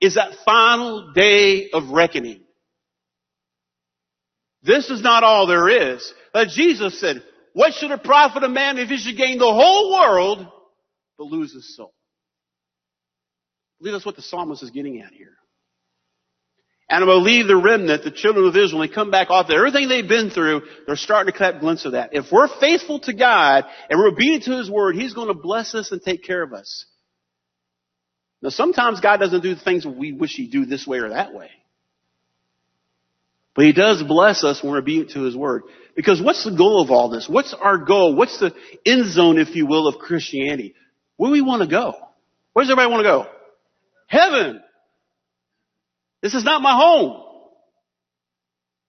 is 0.01 0.15
that 0.15 0.33
final 0.45 1.13
day 1.13 1.69
of 1.71 1.89
reckoning. 1.89 2.41
This 4.61 4.89
is 4.89 5.01
not 5.01 5.23
all 5.23 5.47
there 5.47 5.69
is. 5.69 6.13
But 6.33 6.49
Jesus 6.49 6.99
said, 6.99 7.23
what 7.53 7.73
should 7.73 7.91
it 7.91 8.03
profit 8.03 8.43
a 8.43 8.49
man 8.49 8.77
if 8.77 8.89
he 8.89 8.97
should 8.97 9.15
gain 9.15 9.37
the 9.37 9.45
whole 9.45 9.93
world 9.93 10.45
but 11.17 11.25
lose 11.25 11.53
his 11.53 11.75
soul? 11.75 11.93
I 11.93 13.75
believe 13.79 13.93
that's 13.93 14.05
what 14.05 14.15
the 14.15 14.21
psalmist 14.21 14.63
is 14.63 14.71
getting 14.71 15.01
at 15.01 15.13
here. 15.13 15.37
And 16.87 17.03
I 17.03 17.07
believe 17.07 17.47
the 17.47 17.55
remnant, 17.55 18.03
the 18.03 18.11
children 18.11 18.45
of 18.45 18.55
Israel, 18.55 18.79
when 18.79 18.89
they 18.89 18.93
come 18.93 19.09
back 19.09 19.31
off 19.31 19.47
there, 19.47 19.65
everything 19.65 19.89
they've 19.89 20.07
been 20.07 20.29
through, 20.29 20.61
they're 20.85 20.95
starting 20.95 21.33
to 21.33 21.37
catch 21.37 21.59
glimpse 21.59 21.83
of 21.85 21.93
that. 21.93 22.11
If 22.13 22.31
we're 22.31 22.47
faithful 22.59 22.99
to 23.01 23.13
God 23.13 23.65
and 23.89 23.99
we're 23.99 24.09
obedient 24.09 24.43
to 24.43 24.57
His 24.57 24.69
Word, 24.69 24.95
He's 24.95 25.13
going 25.13 25.29
to 25.29 25.33
bless 25.33 25.73
us 25.73 25.91
and 25.91 26.01
take 26.01 26.23
care 26.23 26.43
of 26.43 26.53
us. 26.53 26.85
Now 28.41 28.49
sometimes 28.49 28.99
God 28.99 29.17
doesn't 29.17 29.41
do 29.41 29.55
the 29.55 29.61
things 29.61 29.83
we 29.85 30.11
wish 30.11 30.35
He'd 30.35 30.51
do 30.51 30.67
this 30.67 30.85
way 30.85 30.99
or 30.99 31.09
that 31.09 31.33
way. 31.33 31.49
But 33.55 33.65
He 33.65 33.73
does 33.73 34.03
bless 34.03 34.43
us 34.43 34.61
when 34.61 34.73
we're 34.73 34.79
obedient 34.79 35.11
to 35.11 35.23
His 35.23 35.35
Word. 35.35 35.63
Because 35.95 36.21
what's 36.21 36.43
the 36.43 36.55
goal 36.55 36.83
of 36.83 36.91
all 36.91 37.09
this? 37.09 37.27
What's 37.27 37.55
our 37.55 37.79
goal? 37.79 38.15
What's 38.15 38.39
the 38.39 38.53
end 38.85 39.07
zone, 39.07 39.39
if 39.39 39.55
you 39.55 39.65
will, 39.65 39.87
of 39.87 39.97
Christianity? 39.97 40.75
Where 41.17 41.29
do 41.29 41.31
we 41.31 41.41
want 41.41 41.63
to 41.63 41.67
go? 41.67 41.95
Where 42.53 42.63
does 42.63 42.69
everybody 42.69 42.91
want 42.91 43.05
to 43.05 43.09
go? 43.09 43.27
Heaven. 44.07 44.61
This 46.25 46.33
is 46.33 46.43
not 46.43 46.63
my 46.63 46.75
home. 46.75 47.21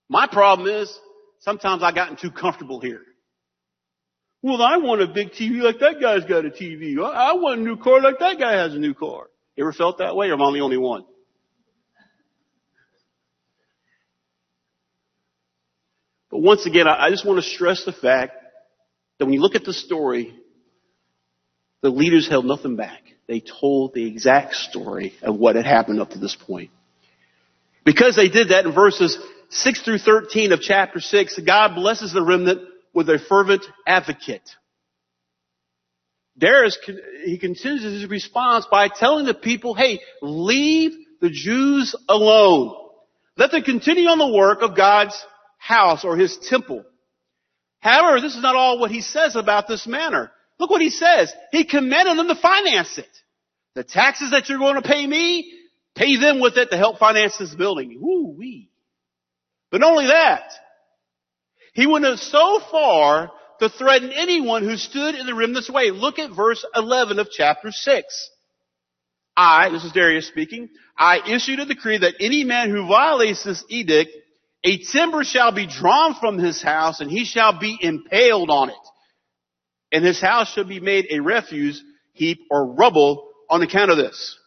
My 0.08 0.26
problem 0.26 0.68
is 0.68 0.98
sometimes 1.40 1.82
I've 1.82 1.94
gotten 1.94 2.16
too 2.16 2.30
comfortable 2.30 2.80
here. 2.80 3.02
Well, 4.40 4.62
I 4.62 4.78
want 4.78 5.02
a 5.02 5.06
big 5.06 5.32
TV 5.32 5.60
like 5.60 5.80
that 5.80 6.00
guy's 6.00 6.24
got 6.24 6.46
a 6.46 6.48
TV. 6.48 6.94
I 6.98 7.34
want 7.34 7.60
a 7.60 7.62
new 7.62 7.76
car 7.76 8.00
like 8.00 8.20
that 8.20 8.38
guy 8.38 8.52
has 8.52 8.74
a 8.74 8.78
new 8.78 8.94
car. 8.94 9.26
You 9.54 9.64
ever 9.64 9.74
felt 9.74 9.98
that 9.98 10.16
way 10.16 10.30
or 10.30 10.32
am 10.32 10.40
I 10.40 10.50
the 10.50 10.60
only 10.60 10.78
one? 10.78 11.04
But 16.30 16.38
once 16.38 16.64
again, 16.64 16.88
I 16.88 17.10
just 17.10 17.26
want 17.26 17.44
to 17.44 17.46
stress 17.46 17.84
the 17.84 17.92
fact 17.92 18.32
that 19.18 19.26
when 19.26 19.34
you 19.34 19.42
look 19.42 19.56
at 19.56 19.64
the 19.64 19.74
story, 19.74 20.34
the 21.82 21.90
leaders 21.90 22.26
held 22.30 22.46
nothing 22.46 22.76
back. 22.76 23.02
They 23.28 23.40
told 23.40 23.92
the 23.92 24.06
exact 24.06 24.54
story 24.54 25.12
of 25.20 25.36
what 25.36 25.56
had 25.56 25.66
happened 25.66 26.00
up 26.00 26.12
to 26.12 26.18
this 26.18 26.34
point. 26.34 26.70
Because 27.86 28.16
they 28.16 28.28
did 28.28 28.48
that 28.48 28.66
in 28.66 28.74
verses 28.74 29.16
6 29.50 29.82
through 29.82 29.98
13 29.98 30.50
of 30.50 30.60
chapter 30.60 31.00
6, 31.00 31.38
God 31.46 31.76
blesses 31.76 32.12
the 32.12 32.22
remnant 32.22 32.60
with 32.92 33.08
a 33.08 33.18
fervent 33.18 33.64
advocate. 33.86 34.42
Darius, 36.36 36.76
he 37.24 37.38
continues 37.38 37.84
his 37.84 38.10
response 38.10 38.66
by 38.70 38.88
telling 38.88 39.24
the 39.24 39.34
people, 39.34 39.74
hey, 39.74 40.00
leave 40.20 40.92
the 41.20 41.30
Jews 41.30 41.94
alone. 42.08 42.74
Let 43.36 43.52
them 43.52 43.62
continue 43.62 44.08
on 44.08 44.18
the 44.18 44.36
work 44.36 44.62
of 44.62 44.76
God's 44.76 45.16
house 45.56 46.04
or 46.04 46.16
his 46.16 46.36
temple. 46.36 46.84
However, 47.78 48.20
this 48.20 48.34
is 48.34 48.42
not 48.42 48.56
all 48.56 48.80
what 48.80 48.90
he 48.90 49.00
says 49.00 49.36
about 49.36 49.68
this 49.68 49.86
manner. 49.86 50.32
Look 50.58 50.70
what 50.70 50.82
he 50.82 50.90
says. 50.90 51.32
He 51.52 51.64
commanded 51.64 52.18
them 52.18 52.28
to 52.28 52.34
finance 52.34 52.98
it. 52.98 53.08
The 53.76 53.84
taxes 53.84 54.32
that 54.32 54.48
you're 54.48 54.58
going 54.58 54.74
to 54.74 54.88
pay 54.88 55.06
me, 55.06 55.52
pay 55.96 56.16
them 56.16 56.40
with 56.40 56.56
it 56.56 56.70
to 56.70 56.76
help 56.76 56.98
finance 56.98 57.36
this 57.38 57.54
building. 57.54 57.98
Woo 58.00 58.34
wee. 58.36 58.70
But 59.70 59.80
not 59.80 59.92
only 59.92 60.06
that, 60.06 60.52
he 61.74 61.86
went 61.86 62.18
so 62.18 62.60
far 62.70 63.32
to 63.60 63.68
threaten 63.68 64.12
anyone 64.12 64.62
who 64.62 64.76
stood 64.76 65.14
in 65.14 65.26
the 65.26 65.70
way. 65.72 65.90
Look 65.90 66.18
at 66.18 66.34
verse 66.34 66.64
11 66.74 67.18
of 67.18 67.28
chapter 67.30 67.72
6. 67.72 68.30
I, 69.36 69.68
this 69.70 69.84
is 69.84 69.92
Darius 69.92 70.28
speaking, 70.28 70.70
I 70.96 71.20
issued 71.34 71.58
a 71.58 71.66
decree 71.66 71.98
that 71.98 72.14
any 72.20 72.44
man 72.44 72.70
who 72.70 72.86
violates 72.86 73.44
this 73.44 73.64
edict 73.68 74.10
a 74.64 74.78
timber 74.78 75.22
shall 75.22 75.52
be 75.52 75.66
drawn 75.66 76.14
from 76.14 76.38
his 76.38 76.62
house 76.62 77.00
and 77.00 77.10
he 77.10 77.24
shall 77.24 77.58
be 77.58 77.78
impaled 77.80 78.50
on 78.50 78.70
it. 78.70 78.76
And 79.92 80.04
his 80.04 80.20
house 80.20 80.52
shall 80.52 80.64
be 80.64 80.80
made 80.80 81.06
a 81.10 81.20
refuse 81.20 81.82
heap 82.12 82.38
or 82.50 82.72
rubble 82.72 83.28
on 83.48 83.62
account 83.62 83.90
of 83.90 83.96
this. 83.96 84.38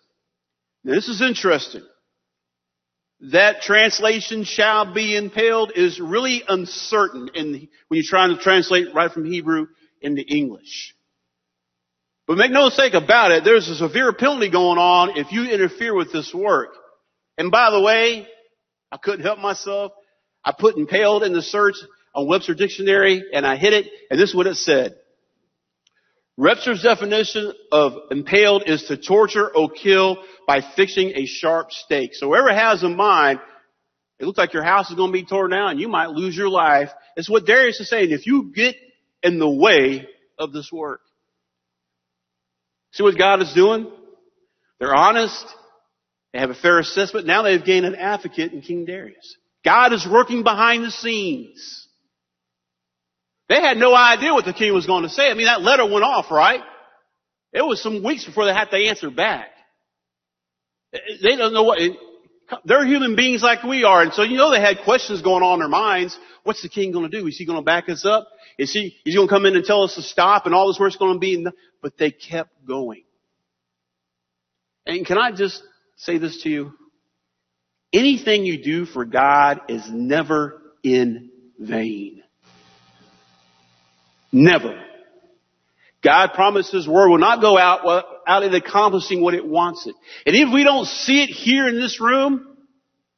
Now, 0.84 0.94
this 0.94 1.08
is 1.08 1.22
interesting. 1.22 1.84
That 3.32 3.62
translation 3.62 4.46
shall 4.46 4.94
be 4.94 5.16
impaled 5.16 5.74
is 5.76 6.00
really 6.00 6.44
uncertain 6.48 7.30
in 7.34 7.52
when 7.88 7.98
you're 7.98 8.04
trying 8.06 8.36
to 8.36 8.42
translate 8.42 8.94
right 8.94 9.12
from 9.12 9.26
Hebrew 9.26 9.68
into 10.02 10.22
English. 10.22 10.96
But 12.28 12.38
make 12.38 12.52
no 12.52 12.66
mistake 12.66 12.94
about 12.94 13.32
it, 13.32 13.44
there's 13.44 13.68
a 13.68 13.76
severe 13.76 14.14
penalty 14.14 14.50
going 14.50 14.78
on 14.78 15.18
if 15.18 15.32
you 15.32 15.50
interfere 15.50 15.96
with 15.96 16.14
this 16.14 16.34
work. 16.34 16.70
And 17.38 17.52
by 17.52 17.72
the 17.72 17.82
way, 17.82 18.28
I 18.92 18.98
couldn't 18.98 19.26
help 19.26 19.40
myself. 19.40 19.92
I 20.46 20.54
put 20.58 20.78
impaled 20.78 21.24
in 21.24 21.34
the 21.34 21.42
search 21.42 21.76
on 22.14 22.28
Webster 22.28 22.54
Dictionary 22.54 23.24
and 23.34 23.46
I 23.46 23.58
hit 23.58 23.74
it 23.74 23.88
and 24.10 24.20
this 24.20 24.30
is 24.30 24.36
what 24.36 24.48
it 24.48 24.56
said. 24.56 24.96
Webster's 26.40 26.82
definition 26.82 27.52
of 27.70 27.94
impaled 28.12 28.64
is 28.66 28.84
to 28.84 28.96
torture 28.96 29.54
or 29.54 29.70
kill 29.70 30.24
by 30.48 30.62
fixing 30.62 31.12
a 31.16 31.26
sharp 31.26 31.74
stake. 31.74 32.16
So 32.16 32.28
whoever 32.28 32.54
has 32.54 32.82
in 32.82 32.96
mind, 32.96 33.42
it 34.20 34.26
looks 34.26 34.38
like 34.38 34.54
your 34.54 34.64
house 34.64 34.90
is 34.90 34.96
going 34.96 35.12
to 35.12 35.14
be 35.14 35.26
torn 35.26 35.52
down 35.52 35.80
you 35.80 35.90
might 35.90 36.12
lose 36.12 36.38
your 36.38 36.48
life. 36.48 36.92
It's 37.18 37.30
what 37.30 37.46
Darius 37.46 37.82
is 37.82 37.90
saying. 37.90 38.12
If 38.12 38.26
you 38.26 38.54
get 38.56 38.78
in 39.22 39.38
the 39.38 39.50
way 39.50 40.08
of 40.38 40.54
this 40.54 40.72
work. 40.72 41.02
See 42.94 43.04
what 43.04 43.18
God 43.18 43.42
is 43.42 43.52
doing? 43.54 43.92
They're 44.80 44.96
honest. 44.96 45.46
They 46.32 46.40
have 46.40 46.52
a 46.52 46.56
fair 46.56 46.80
assessment. 46.80 47.28
Now 47.28 47.42
they've 47.42 47.64
gained 47.64 47.86
an 47.86 47.96
advocate 47.96 48.54
in 48.54 48.62
King 48.62 48.86
Darius. 48.86 49.36
God 49.66 49.92
is 49.92 50.08
working 50.10 50.44
behind 50.44 50.86
the 50.86 50.92
scenes. 50.92 51.89
They 53.50 53.60
had 53.62 53.78
no 53.78 53.96
idea 53.96 54.32
what 54.34 54.46
the 54.46 54.54
king 54.54 54.74
was 54.74 54.86
going 54.86 55.04
to 55.04 55.10
say. 55.10 55.30
I 55.30 55.34
mean, 55.34 55.48
that 55.48 55.62
letter 55.62 55.84
went 55.84 56.06
off, 56.06 56.30
right? 56.30 56.62
It 57.52 57.64
was 57.64 57.82
some 57.82 58.04
weeks 58.04 58.24
before 58.24 58.46
they 58.46 58.54
had 58.54 58.70
to 58.70 58.78
answer 58.78 59.10
back. 59.10 59.48
They 60.92 61.36
don't 61.36 61.54
know 61.54 61.64
what, 61.64 61.80
they're 62.64 62.86
human 62.86 63.16
beings 63.16 63.42
like 63.42 63.64
we 63.64 63.84
are. 63.84 64.04
And 64.04 64.14
so 64.14 64.22
you 64.22 64.38
know 64.38 64.52
they 64.52 64.62
had 64.62 64.84
questions 64.84 65.24
going 65.24 65.44
on 65.44 65.56
in 65.56 65.60
their 65.60 65.68
minds. 65.68 66.18
What's 66.44 66.62
the 66.62 66.70
king 66.70 66.92
going 66.92 67.10
to 67.10 67.20
do? 67.20 67.26
Is 67.28 67.38
he 67.38 67.46
going 67.46 67.58
to 67.58 67.66
back 67.66 67.90
us 67.90 68.06
up? 68.06 68.28
Is 68.60 68.72
he, 68.72 68.88
is 68.88 69.14
he 69.14 69.16
going 69.16 69.28
to 69.28 69.34
come 69.34 69.48
in 69.48 69.56
and 69.56 69.66
tell 69.66 69.84
us 69.84 69.96
to 69.96 70.04
stop 70.04 70.46
and 70.46 70.54
all 70.54 70.68
this 70.68 70.80
work's 70.80 70.98
going 70.98 71.14
to 71.16 71.20
be? 71.20 71.46
But 71.82 71.98
they 71.98 72.12
kept 72.12 72.66
going. 72.68 73.04
And 74.86 75.06
can 75.06 75.18
I 75.18 75.32
just 75.32 75.64
say 75.98 76.20
this 76.20 76.44
to 76.44 76.50
you? 76.50 76.74
Anything 77.92 78.46
you 78.46 78.64
do 78.64 78.86
for 78.86 79.06
God 79.06 79.62
is 79.70 79.90
never 79.92 80.62
in 80.84 81.32
vain. 81.58 82.24
Never. 84.32 84.84
God 86.02 86.34
promised 86.34 86.72
His 86.72 86.88
Word 86.88 87.10
will 87.10 87.18
not 87.18 87.42
go 87.42 87.58
out 87.58 87.86
without 87.86 88.44
it 88.44 88.54
accomplishing 88.54 89.22
what 89.22 89.34
it 89.34 89.46
wants 89.46 89.86
it. 89.86 89.96
And 90.26 90.36
if 90.36 90.54
we 90.54 90.64
don't 90.64 90.86
see 90.86 91.24
it 91.24 91.30
here 91.30 91.68
in 91.68 91.76
this 91.76 92.00
room, 92.00 92.58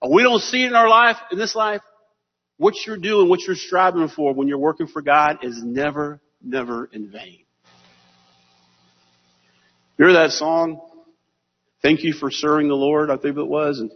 or 0.01 0.11
we 0.11 0.23
don't 0.23 0.41
see 0.41 0.63
it 0.63 0.67
in 0.67 0.75
our 0.75 0.89
life, 0.89 1.17
in 1.31 1.37
this 1.37 1.53
life, 1.53 1.81
what 2.57 2.75
you're 2.85 2.97
doing, 2.97 3.29
what 3.29 3.41
you're 3.41 3.55
striving 3.55 4.07
for 4.07 4.33
when 4.33 4.47
you're 4.47 4.57
working 4.57 4.87
for 4.87 5.01
God 5.01 5.39
is 5.43 5.61
never, 5.63 6.21
never 6.41 6.85
in 6.85 7.11
vain. 7.11 7.43
Hear 9.97 10.13
that 10.13 10.31
song? 10.31 10.81
Thank 11.81 12.03
you 12.03 12.13
for 12.13 12.31
serving 12.31 12.67
the 12.67 12.75
Lord, 12.75 13.11
I 13.11 13.17
think 13.17 13.37
it 13.37 13.47
was. 13.47 13.79
And 13.79 13.91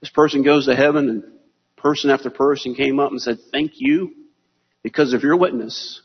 this 0.00 0.10
person 0.10 0.42
goes 0.42 0.66
to 0.66 0.74
heaven 0.74 1.08
and 1.08 1.24
person 1.76 2.10
after 2.10 2.30
person 2.30 2.74
came 2.74 2.98
up 2.98 3.10
and 3.10 3.20
said, 3.20 3.38
thank 3.52 3.72
you 3.76 4.14
because 4.82 5.12
of 5.12 5.22
your 5.22 5.36
witness. 5.36 6.00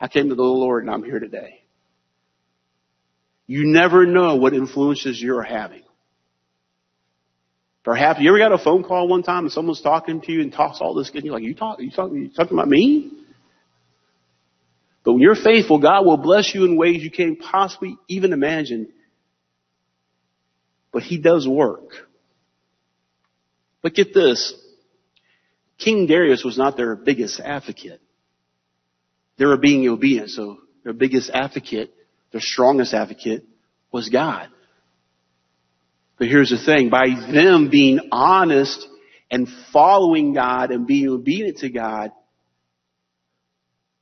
I 0.00 0.08
came 0.08 0.30
to 0.30 0.34
the 0.34 0.42
Lord 0.42 0.82
and 0.82 0.92
I'm 0.92 1.04
here 1.04 1.20
today. 1.20 1.62
You 3.46 3.66
never 3.66 4.06
know 4.06 4.36
what 4.36 4.54
influences 4.54 5.20
you're 5.20 5.42
having. 5.42 5.82
Perhaps 7.82 8.20
you 8.20 8.28
ever 8.28 8.38
got 8.38 8.52
a 8.52 8.58
phone 8.58 8.84
call 8.84 9.08
one 9.08 9.22
time 9.22 9.44
and 9.44 9.52
someone's 9.52 9.80
talking 9.80 10.20
to 10.20 10.32
you 10.32 10.42
and 10.42 10.52
talks 10.52 10.80
all 10.80 10.94
this 10.94 11.10
good. 11.10 11.18
And 11.18 11.26
You're 11.26 11.34
like, 11.34 11.42
you 11.42 11.54
talk, 11.54 11.80
you 11.80 11.90
talking, 11.90 12.16
you 12.16 12.30
talking 12.30 12.56
about 12.56 12.68
me? 12.68 13.10
But 15.02 15.14
when 15.14 15.22
you're 15.22 15.34
faithful, 15.34 15.80
God 15.80 16.04
will 16.04 16.18
bless 16.18 16.54
you 16.54 16.64
in 16.64 16.76
ways 16.76 17.02
you 17.02 17.10
can't 17.10 17.40
possibly 17.40 17.96
even 18.06 18.32
imagine. 18.32 18.92
But 20.92 21.02
He 21.02 21.18
does 21.18 21.48
work. 21.48 21.88
But 23.82 23.94
get 23.94 24.12
this. 24.12 24.54
King 25.78 26.06
Darius 26.06 26.44
was 26.44 26.58
not 26.58 26.76
their 26.76 26.94
biggest 26.94 27.40
advocate. 27.40 28.00
They 29.40 29.46
were 29.46 29.56
being 29.56 29.88
obedient, 29.88 30.28
so 30.28 30.58
their 30.84 30.92
biggest 30.92 31.30
advocate, 31.30 31.94
their 32.30 32.42
strongest 32.42 32.92
advocate 32.92 33.42
was 33.90 34.10
God. 34.10 34.50
But 36.18 36.28
here's 36.28 36.50
the 36.50 36.62
thing, 36.62 36.90
by 36.90 37.06
them 37.08 37.70
being 37.70 38.00
honest 38.12 38.86
and 39.30 39.48
following 39.72 40.34
God 40.34 40.70
and 40.72 40.86
being 40.86 41.08
obedient 41.08 41.60
to 41.60 41.70
God, 41.70 42.12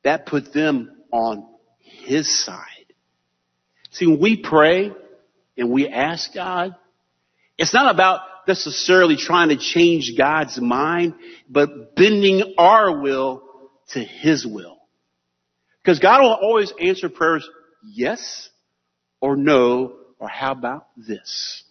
that 0.03 0.27
put 0.27 0.53
them 0.53 0.91
on 1.13 1.47
His 1.79 2.45
side. 2.45 2.65
See, 3.93 4.09
when 4.09 4.19
we 4.19 4.43
pray 4.43 4.91
and 5.57 5.71
we 5.71 5.87
ask 5.87 6.35
God, 6.35 6.75
it's 7.57 7.73
not 7.73 7.95
about 7.95 8.23
necessarily 8.49 9.17
trying 9.17 9.51
to 9.51 9.57
change 9.57 10.15
God's 10.19 10.61
mind, 10.61 11.15
but 11.49 11.95
bending 11.95 12.57
our 12.59 13.01
will 13.01 13.45
to 13.91 14.01
His 14.01 14.45
will. 14.45 14.78
Because 15.89 16.01
God 16.01 16.21
will 16.21 16.35
always 16.35 16.71
answer 16.79 17.09
prayers 17.09 17.49
yes 17.83 18.51
or 19.23 19.39
no 19.39 19.95
or 20.19 20.29
how 20.29 20.53
about 20.53 20.87
this. 20.99 21.65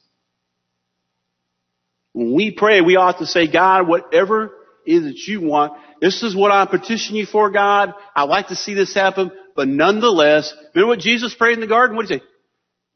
When 2.14 2.34
we 2.34 2.50
pray, 2.50 2.82
we 2.82 2.96
ought 2.96 3.20
to 3.20 3.28
say, 3.28 3.46
God, 3.46 3.88
whatever 3.88 4.56
is 4.88 5.04
that 5.04 5.20
you 5.28 5.42
want, 5.42 5.74
this 6.02 6.24
is 6.24 6.36
what 6.36 6.52
I'm 6.52 6.68
petitioning 6.68 7.20
you 7.20 7.26
for, 7.28 7.52
God. 7.52 7.94
I'd 8.16 8.24
like 8.24 8.48
to 8.48 8.56
see 8.56 8.74
this 8.74 8.92
happen, 8.92 9.30
but 9.56 9.68
nonetheless, 9.68 10.52
remember 10.74 10.94
what 10.94 11.00
Jesus 11.00 11.36
prayed 11.36 11.54
in 11.54 11.60
the 11.60 11.68
garden? 11.68 11.96
What 11.96 12.08
did 12.08 12.14
he 12.16 12.18
say? 12.18 12.26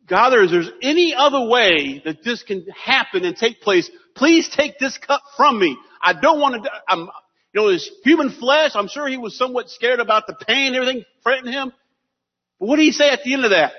God, 0.07 0.34
if 0.34 0.49
there's 0.49 0.71
any 0.81 1.13
other 1.15 1.47
way 1.47 2.01
that 2.03 2.23
this 2.23 2.41
can 2.41 2.65
happen 2.69 3.25
and 3.25 3.38
take 3.38 3.62
place, 3.62 3.91
please 4.15 4.49
take 4.49 4.79
this 4.79 4.97
cup 4.97 5.21
from 5.38 5.60
me. 5.60 5.77
I 6.01 6.13
don't 6.19 6.39
want 6.39 6.63
to, 6.63 6.71
I'm, 6.89 7.10
you 7.54 7.62
know, 7.62 7.68
his 7.70 7.90
human 8.04 8.32
flesh, 8.32 8.72
I'm 8.76 8.88
sure 8.88 9.08
he 9.08 9.18
was 9.18 9.38
somewhat 9.38 9.70
scared 9.70 10.00
about 10.00 10.28
the 10.28 10.34
pain 10.34 10.74
everything 10.74 11.04
threatening 11.24 11.54
him. 11.54 11.74
But 12.60 12.68
what 12.68 12.78
did 12.78 12.84
he 12.84 12.92
say 12.92 13.10
at 13.10 13.24
the 13.24 13.34
end 13.34 13.44
of 13.44 13.52
that? 13.52 13.74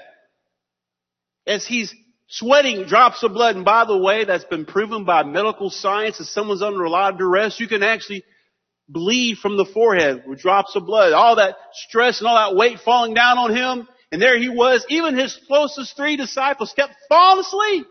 As 1.46 1.66
he's 1.66 1.94
sweating 2.32 2.84
drops 2.84 3.22
of 3.22 3.32
blood. 3.32 3.56
And 3.56 3.64
by 3.64 3.84
the 3.84 3.96
way, 3.96 4.24
that's 4.24 4.44
been 4.44 4.64
proven 4.64 5.04
by 5.04 5.22
medical 5.22 5.70
science 5.70 6.18
that 6.18 6.24
someone's 6.24 6.62
under 6.62 6.84
a 6.84 6.90
lot 6.90 7.12
of 7.12 7.18
duress. 7.18 7.60
You 7.60 7.68
can 7.68 7.82
actually 7.82 8.24
bleed 8.88 9.38
from 9.38 9.56
the 9.56 9.66
forehead 9.66 10.24
with 10.26 10.40
drops 10.40 10.74
of 10.74 10.86
blood. 10.86 11.12
All 11.12 11.36
that 11.36 11.56
stress 11.72 12.20
and 12.20 12.28
all 12.28 12.36
that 12.36 12.56
weight 12.56 12.80
falling 12.80 13.14
down 13.14 13.38
on 13.38 13.54
him. 13.54 13.88
And 14.10 14.20
there 14.20 14.38
he 14.38 14.48
was. 14.48 14.84
Even 14.88 15.16
his 15.16 15.38
closest 15.46 15.96
three 15.96 16.16
disciples 16.16 16.72
kept 16.74 16.94
falling 17.08 17.40
asleep. 17.40 17.86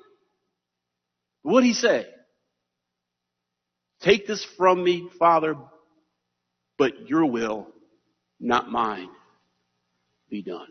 What'd 1.43 1.65
he 1.65 1.73
say? 1.73 2.05
Take 4.01 4.27
this 4.27 4.43
from 4.57 4.83
me, 4.83 5.09
Father, 5.19 5.55
but 6.81 7.07
your 7.07 7.27
will, 7.27 7.67
not 8.39 8.71
mine, 8.71 9.11
be 10.31 10.41
done. 10.41 10.65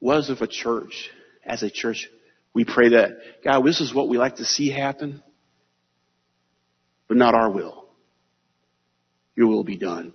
Was 0.00 0.30
of 0.30 0.40
a 0.40 0.46
church, 0.46 1.10
as 1.44 1.62
a 1.62 1.68
church, 1.68 2.08
we 2.54 2.64
pray 2.64 2.88
that, 2.88 3.18
God, 3.44 3.66
this 3.66 3.82
is 3.82 3.92
what 3.92 4.08
we 4.08 4.16
like 4.16 4.36
to 4.36 4.46
see 4.46 4.70
happen, 4.70 5.22
but 7.06 7.18
not 7.18 7.34
our 7.34 7.50
will. 7.50 7.84
Your 9.36 9.48
will 9.48 9.64
be 9.64 9.76
done. 9.76 10.14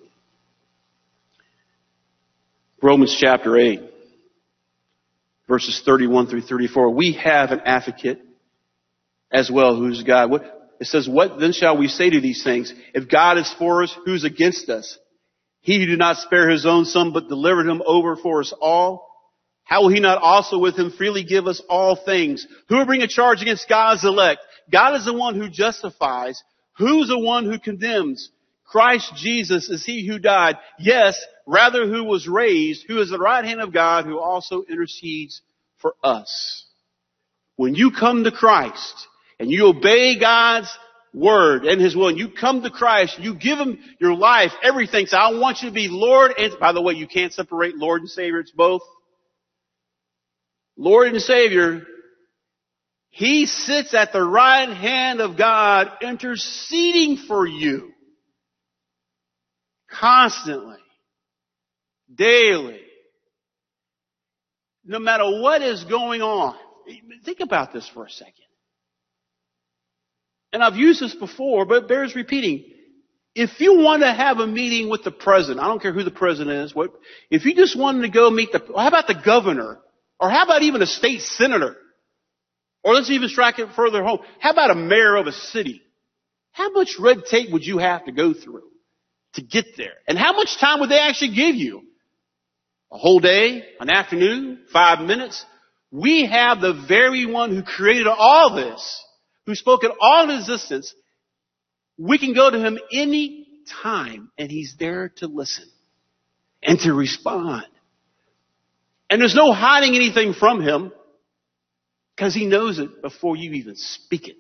Romans 2.82 3.15
chapter 3.21 3.56
8, 3.56 3.84
verses 5.48 5.84
31 5.86 6.26
through 6.26 6.41
34. 6.41 6.89
We 6.89 7.13
have 7.24 7.52
an 7.52 7.60
advocate 7.63 8.24
as 9.32 9.52
well 9.52 9.76
who's 9.76 10.02
God. 10.02 10.32
It 10.79 10.88
says, 10.88 11.07
what 11.07 11.39
then 11.39 11.53
shall 11.53 11.77
we 11.77 11.88
say 11.88 12.09
to 12.09 12.21
these 12.21 12.43
things? 12.43 12.73
If 12.93 13.09
God 13.09 13.38
is 13.38 13.53
for 13.57 13.83
us, 13.83 13.97
who's 14.05 14.23
against 14.23 14.69
us? 14.69 14.97
He 15.61 15.79
who 15.79 15.88
did 15.88 15.99
not 15.99 16.17
spare 16.17 16.49
his 16.49 16.65
own 16.65 16.85
son, 16.85 17.11
but 17.11 17.27
delivered 17.27 17.67
him 17.67 17.81
over 17.85 18.15
for 18.15 18.41
us 18.41 18.53
all, 18.59 19.09
how 19.63 19.81
will 19.81 19.89
he 19.89 19.99
not 19.99 20.21
also 20.21 20.59
with 20.59 20.77
him 20.77 20.91
freely 20.91 21.23
give 21.23 21.47
us 21.47 21.61
all 21.67 21.95
things? 21.95 22.45
Who 22.69 22.77
will 22.77 22.85
bring 22.85 23.01
a 23.01 23.07
charge 23.07 23.41
against 23.41 23.67
God's 23.67 24.03
elect? 24.03 24.41
God 24.71 24.95
is 24.95 25.05
the 25.05 25.13
one 25.13 25.35
who 25.35 25.49
justifies. 25.49 26.41
Who's 26.77 27.07
the 27.07 27.17
one 27.17 27.45
who 27.45 27.57
condemns? 27.57 28.29
Christ 28.65 29.13
Jesus 29.15 29.69
is 29.69 29.83
he 29.83 30.07
who 30.07 30.19
died. 30.19 30.57
Yes, 30.77 31.19
rather 31.47 31.88
who 31.88 32.03
was 32.03 32.27
raised, 32.27 32.85
who 32.88 32.99
is 32.99 33.09
the 33.09 33.17
right 33.17 33.43
hand 33.43 33.61
of 33.61 33.73
God, 33.73 34.05
who 34.05 34.19
also 34.19 34.63
intercedes 34.69 35.41
for 35.77 35.95
us. 36.03 36.65
When 37.55 37.73
you 37.73 37.91
come 37.91 38.23
to 38.23 38.31
Christ 38.31 39.07
and 39.39 39.50
you 39.50 39.67
obey 39.67 40.19
God's 40.19 40.69
word 41.13 41.65
and 41.65 41.82
his 41.82 41.95
will 41.95 42.10
and 42.10 42.17
you 42.17 42.30
come 42.30 42.62
to 42.62 42.69
Christ, 42.69 43.19
you 43.19 43.36
give 43.36 43.58
him 43.58 43.80
your 44.00 44.13
life, 44.13 44.52
everything. 44.62 45.06
So 45.06 45.17
I 45.17 45.39
want 45.39 45.62
you 45.62 45.69
to 45.69 45.74
be 45.74 45.88
Lord 45.89 46.34
and, 46.38 46.60
by 46.60 46.74
the 46.74 46.82
way, 46.82 46.93
you 46.93 47.08
can't 47.08 47.34
separate 47.34 47.76
Lord 47.76 48.02
and 48.02 48.10
Savior. 48.10 48.39
It's 48.39 48.52
both. 48.52 48.82
Lord 50.78 51.08
and 51.08 51.21
Savior, 51.21 51.84
He 53.10 53.45
sits 53.45 53.93
at 53.93 54.12
the 54.12 54.24
right 54.24 54.69
hand 54.69 55.21
of 55.21 55.38
God 55.38 55.89
interceding 56.02 57.17
for 57.28 57.48
you. 57.48 57.91
Constantly. 59.89 60.76
Daily. 62.13 62.82
No 64.84 65.00
matter 65.00 65.24
what 65.41 65.62
is 65.62 65.84
going 65.86 66.21
on. 66.21 66.56
Think 67.24 67.39
about 67.39 67.74
this 67.74 67.89
for 67.93 68.06
a 68.06 68.10
second. 68.10 68.44
And 70.55 70.63
I've 70.63 70.77
used 70.77 71.01
this 71.01 71.13
before, 71.13 71.65
but 71.65 71.83
it 71.83 71.89
bears 71.89 72.15
repeating. 72.15 72.63
If 73.35 73.59
you 73.59 73.77
want 73.79 74.03
to 74.03 74.13
have 74.13 74.37
a 74.37 74.47
meeting 74.47 74.89
with 74.89 75.03
the 75.03 75.11
president, 75.11 75.59
I 75.59 75.67
don't 75.67 75.81
care 75.81 75.91
who 75.91 76.05
the 76.05 76.11
president 76.11 76.65
is, 76.65 76.73
what, 76.73 76.91
if 77.29 77.43
you 77.43 77.53
just 77.53 77.77
wanted 77.77 78.03
to 78.03 78.07
go 78.07 78.29
meet 78.29 78.53
the, 78.53 78.63
how 78.73 78.87
about 78.87 79.07
the 79.07 79.21
governor? 79.25 79.79
Or 80.17 80.29
how 80.29 80.45
about 80.45 80.61
even 80.61 80.81
a 80.81 80.85
state 80.85 81.23
senator? 81.23 81.75
Or 82.85 82.93
let's 82.93 83.09
even 83.09 83.27
strike 83.27 83.59
it 83.59 83.67
further 83.75 84.01
home. 84.01 84.19
How 84.39 84.51
about 84.51 84.71
a 84.71 84.75
mayor 84.75 85.17
of 85.17 85.27
a 85.27 85.33
city? 85.33 85.81
How 86.53 86.71
much 86.71 86.95
red 87.01 87.25
tape 87.29 87.51
would 87.51 87.65
you 87.65 87.79
have 87.79 88.05
to 88.05 88.13
go 88.13 88.33
through 88.33 88.63
to 89.33 89.41
get 89.41 89.75
there? 89.75 89.95
And 90.07 90.17
how 90.17 90.31
much 90.31 90.57
time 90.57 90.79
would 90.79 90.89
they 90.89 90.99
actually 90.99 91.35
give 91.35 91.55
you? 91.55 91.81
A 92.93 92.97
whole 92.97 93.19
day? 93.19 93.61
An 93.81 93.89
afternoon? 93.89 94.59
Five 94.71 95.05
minutes? 95.05 95.45
We 95.91 96.27
have 96.27 96.61
the 96.61 96.85
very 96.87 97.25
one 97.25 97.53
who 97.53 97.61
created 97.61 98.07
all 98.07 98.55
this, 98.55 99.04
who 99.45 99.55
spoke 99.55 99.84
in 99.84 99.91
all 99.99 100.29
existence. 100.29 100.93
We 101.97 102.17
can 102.17 102.34
go 102.34 102.49
to 102.49 102.60
him 102.60 102.77
any 102.91 103.47
time 103.84 104.31
and 104.38 104.51
he's 104.51 104.75
there 104.79 105.10
to 105.17 105.27
listen 105.27 105.69
and 106.62 106.79
to 106.79 106.93
respond. 106.93 107.65
And 109.10 109.21
there's 109.21 109.36
no 109.36 109.53
hiding 109.53 109.95
anything 109.95 110.34
from 110.34 110.62
him 110.62 110.91
because 112.15 112.34
he 112.34 112.45
knows 112.45 112.79
it 112.79 113.01
before 113.01 113.36
you 113.36 113.51
even 113.53 113.75
speak 113.75 114.27
it. 114.27 114.38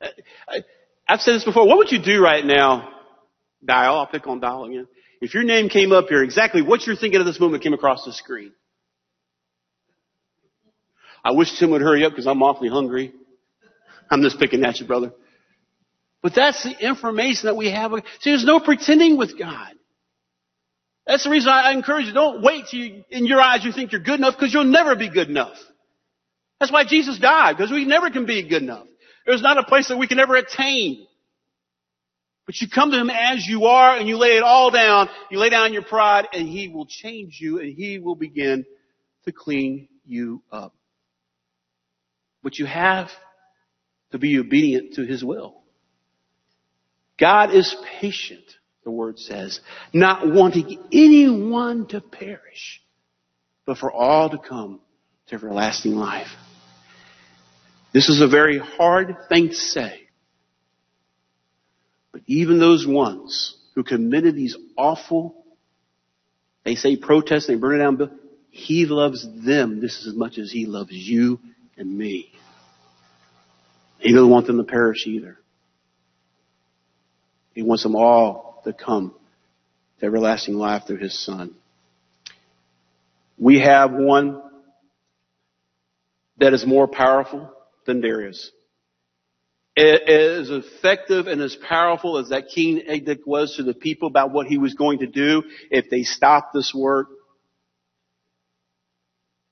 Uh, 0.00 0.08
I, 0.48 0.64
have 1.04 1.20
said 1.20 1.34
this 1.34 1.44
before. 1.44 1.66
What 1.66 1.78
would 1.78 1.90
you 1.90 2.02
do 2.02 2.22
right 2.22 2.44
now? 2.44 2.88
Dial. 3.64 3.96
I'll 3.96 4.06
pick 4.06 4.26
on 4.26 4.40
dial 4.40 4.64
again. 4.64 4.86
If 5.20 5.34
your 5.34 5.42
name 5.42 5.68
came 5.68 5.92
up 5.92 6.06
here, 6.08 6.22
exactly 6.22 6.62
what 6.62 6.86
you're 6.86 6.96
thinking 6.96 7.20
at 7.20 7.24
this 7.24 7.40
moment 7.40 7.62
came 7.62 7.74
across 7.74 8.04
the 8.04 8.12
screen. 8.12 8.52
I 11.22 11.32
wish 11.32 11.58
Tim 11.58 11.70
would 11.72 11.82
hurry 11.82 12.04
up 12.04 12.12
because 12.12 12.26
I'm 12.26 12.42
awfully 12.42 12.70
hungry. 12.70 13.12
I'm 14.10 14.22
just 14.22 14.38
picking 14.38 14.64
at 14.64 14.80
you, 14.80 14.86
brother. 14.86 15.12
But 16.22 16.34
that's 16.34 16.62
the 16.62 16.76
information 16.86 17.46
that 17.46 17.56
we 17.56 17.70
have. 17.70 17.92
See, 18.20 18.30
there's 18.30 18.44
no 18.44 18.60
pretending 18.60 19.16
with 19.16 19.38
God. 19.38 19.72
That's 21.06 21.24
the 21.24 21.30
reason 21.30 21.48
I 21.48 21.72
encourage 21.72 22.06
you, 22.06 22.12
don't 22.12 22.42
wait 22.42 22.66
till 22.70 22.80
you, 22.80 23.04
in 23.10 23.26
your 23.26 23.40
eyes 23.40 23.64
you 23.64 23.72
think 23.72 23.92
you're 23.92 24.02
good 24.02 24.18
enough 24.18 24.34
because 24.36 24.52
you'll 24.52 24.64
never 24.64 24.94
be 24.94 25.08
good 25.08 25.28
enough. 25.28 25.56
That's 26.60 26.70
why 26.70 26.84
Jesus 26.84 27.18
died, 27.18 27.56
because 27.56 27.72
we 27.72 27.86
never 27.86 28.10
can 28.10 28.26
be 28.26 28.46
good 28.46 28.62
enough. 28.62 28.86
There's 29.26 29.42
not 29.42 29.58
a 29.58 29.64
place 29.64 29.88
that 29.88 29.96
we 29.96 30.06
can 30.06 30.18
ever 30.18 30.36
attain. 30.36 31.06
But 32.46 32.60
you 32.60 32.68
come 32.68 32.90
to 32.90 32.98
Him 32.98 33.10
as 33.10 33.46
you 33.46 33.64
are 33.64 33.96
and 33.96 34.08
you 34.08 34.18
lay 34.18 34.36
it 34.36 34.42
all 34.42 34.70
down. 34.70 35.08
You 35.30 35.38
lay 35.38 35.50
down 35.50 35.72
your 35.72 35.82
pride 35.82 36.26
and 36.32 36.48
He 36.48 36.68
will 36.68 36.86
change 36.86 37.38
you 37.40 37.60
and 37.60 37.72
He 37.72 37.98
will 37.98 38.16
begin 38.16 38.64
to 39.24 39.32
clean 39.32 39.88
you 40.04 40.42
up. 40.50 40.74
But 42.42 42.58
you 42.58 42.66
have 42.66 43.08
to 44.12 44.18
be 44.18 44.38
obedient 44.38 44.94
to 44.94 45.04
His 45.04 45.24
will. 45.24 45.62
God 47.18 47.54
is 47.54 47.74
patient 48.00 48.44
the 48.84 48.90
word 48.90 49.18
says, 49.18 49.60
not 49.92 50.26
wanting 50.26 50.82
anyone 50.92 51.86
to 51.88 52.00
perish, 52.00 52.82
but 53.66 53.78
for 53.78 53.92
all 53.92 54.30
to 54.30 54.38
come 54.38 54.80
to 55.28 55.34
everlasting 55.34 55.94
life. 55.94 56.28
This 57.92 58.08
is 58.08 58.20
a 58.20 58.28
very 58.28 58.58
hard 58.58 59.16
thing 59.28 59.48
to 59.48 59.54
say. 59.54 60.08
But 62.12 62.22
even 62.26 62.58
those 62.58 62.86
ones 62.86 63.56
who 63.74 63.84
committed 63.84 64.34
these 64.34 64.56
awful, 64.76 65.44
they 66.64 66.74
say 66.74 66.96
protest, 66.96 67.48
they 67.48 67.56
burn 67.56 67.76
it 67.76 67.84
down, 67.84 67.96
But 67.96 68.12
he 68.50 68.86
loves 68.86 69.26
them 69.44 69.80
just 69.80 70.06
as 70.06 70.14
much 70.14 70.38
as 70.38 70.50
he 70.50 70.66
loves 70.66 70.92
you 70.92 71.38
and 71.76 71.96
me. 71.96 72.32
He 74.00 74.12
doesn't 74.12 74.30
want 74.30 74.46
them 74.46 74.56
to 74.56 74.64
perish 74.64 75.06
either. 75.06 75.38
He 77.54 77.62
wants 77.62 77.82
them 77.82 77.96
all 77.96 78.62
to 78.64 78.72
come 78.72 79.14
to 79.98 80.06
everlasting 80.06 80.54
life 80.54 80.84
through 80.86 80.98
his 80.98 81.18
son. 81.24 81.54
We 83.38 83.60
have 83.60 83.92
one 83.92 84.42
that 86.38 86.54
is 86.54 86.66
more 86.66 86.88
powerful 86.88 87.52
than 87.86 88.00
Darius. 88.00 88.50
As 89.76 90.50
effective 90.50 91.26
and 91.26 91.40
as 91.40 91.56
powerful 91.56 92.18
as 92.18 92.30
that 92.30 92.48
King 92.48 92.82
Edict 92.88 93.26
was 93.26 93.56
to 93.56 93.62
the 93.62 93.74
people 93.74 94.08
about 94.08 94.30
what 94.32 94.46
he 94.46 94.58
was 94.58 94.74
going 94.74 94.98
to 95.00 95.06
do 95.06 95.42
if 95.70 95.90
they 95.90 96.02
stopped 96.02 96.52
this 96.54 96.74
work, 96.74 97.08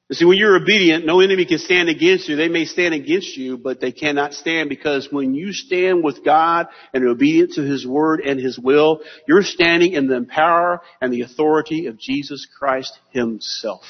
you 0.09 0.14
see, 0.14 0.25
when 0.25 0.38
you're 0.38 0.57
obedient, 0.57 1.05
no 1.05 1.21
enemy 1.21 1.44
can 1.44 1.59
stand 1.59 1.90
against 1.90 2.29
you. 2.29 2.37
They 2.37 2.49
may 2.49 2.64
stand 2.64 2.94
against 2.94 3.37
you, 3.37 3.59
but 3.59 3.79
they 3.79 3.92
cannot 3.92 4.33
stand 4.33 4.71
because 4.71 5.09
when 5.12 5.35
you 5.35 5.53
stand 5.53 6.03
with 6.03 6.25
God 6.25 6.68
and 6.94 7.07
obedient 7.07 7.53
to 7.55 7.62
His 7.62 7.87
word 7.87 8.21
and 8.21 8.40
His 8.40 8.59
will, 8.59 9.01
you're 9.27 9.42
standing 9.42 9.92
in 9.92 10.07
the 10.07 10.27
power 10.27 10.81
and 11.03 11.12
the 11.12 11.23
authority 11.23 11.87
of 11.87 11.99
Jesus 11.99 12.47
Christ 12.59 12.99
Himself. 13.11 13.83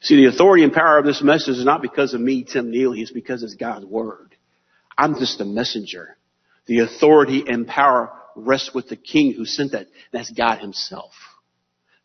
See, 0.00 0.16
the 0.16 0.30
authority 0.34 0.64
and 0.64 0.72
power 0.72 0.98
of 0.98 1.04
this 1.04 1.22
message 1.22 1.58
is 1.58 1.64
not 1.64 1.82
because 1.82 2.14
of 2.14 2.20
me, 2.20 2.44
Tim 2.44 2.70
Neely, 2.70 3.02
it's 3.02 3.10
because 3.10 3.42
it's 3.42 3.54
God's 3.54 3.84
word. 3.84 4.34
I'm 4.96 5.16
just 5.16 5.40
a 5.42 5.44
messenger. 5.44 6.16
The 6.66 6.80
authority 6.80 7.44
and 7.46 7.66
power 7.66 8.10
rests 8.36 8.72
with 8.74 8.88
the 8.88 8.96
King 8.96 9.34
who 9.34 9.44
sent 9.44 9.72
that. 9.72 9.86
That's 10.12 10.30
God 10.30 10.60
Himself. 10.60 11.12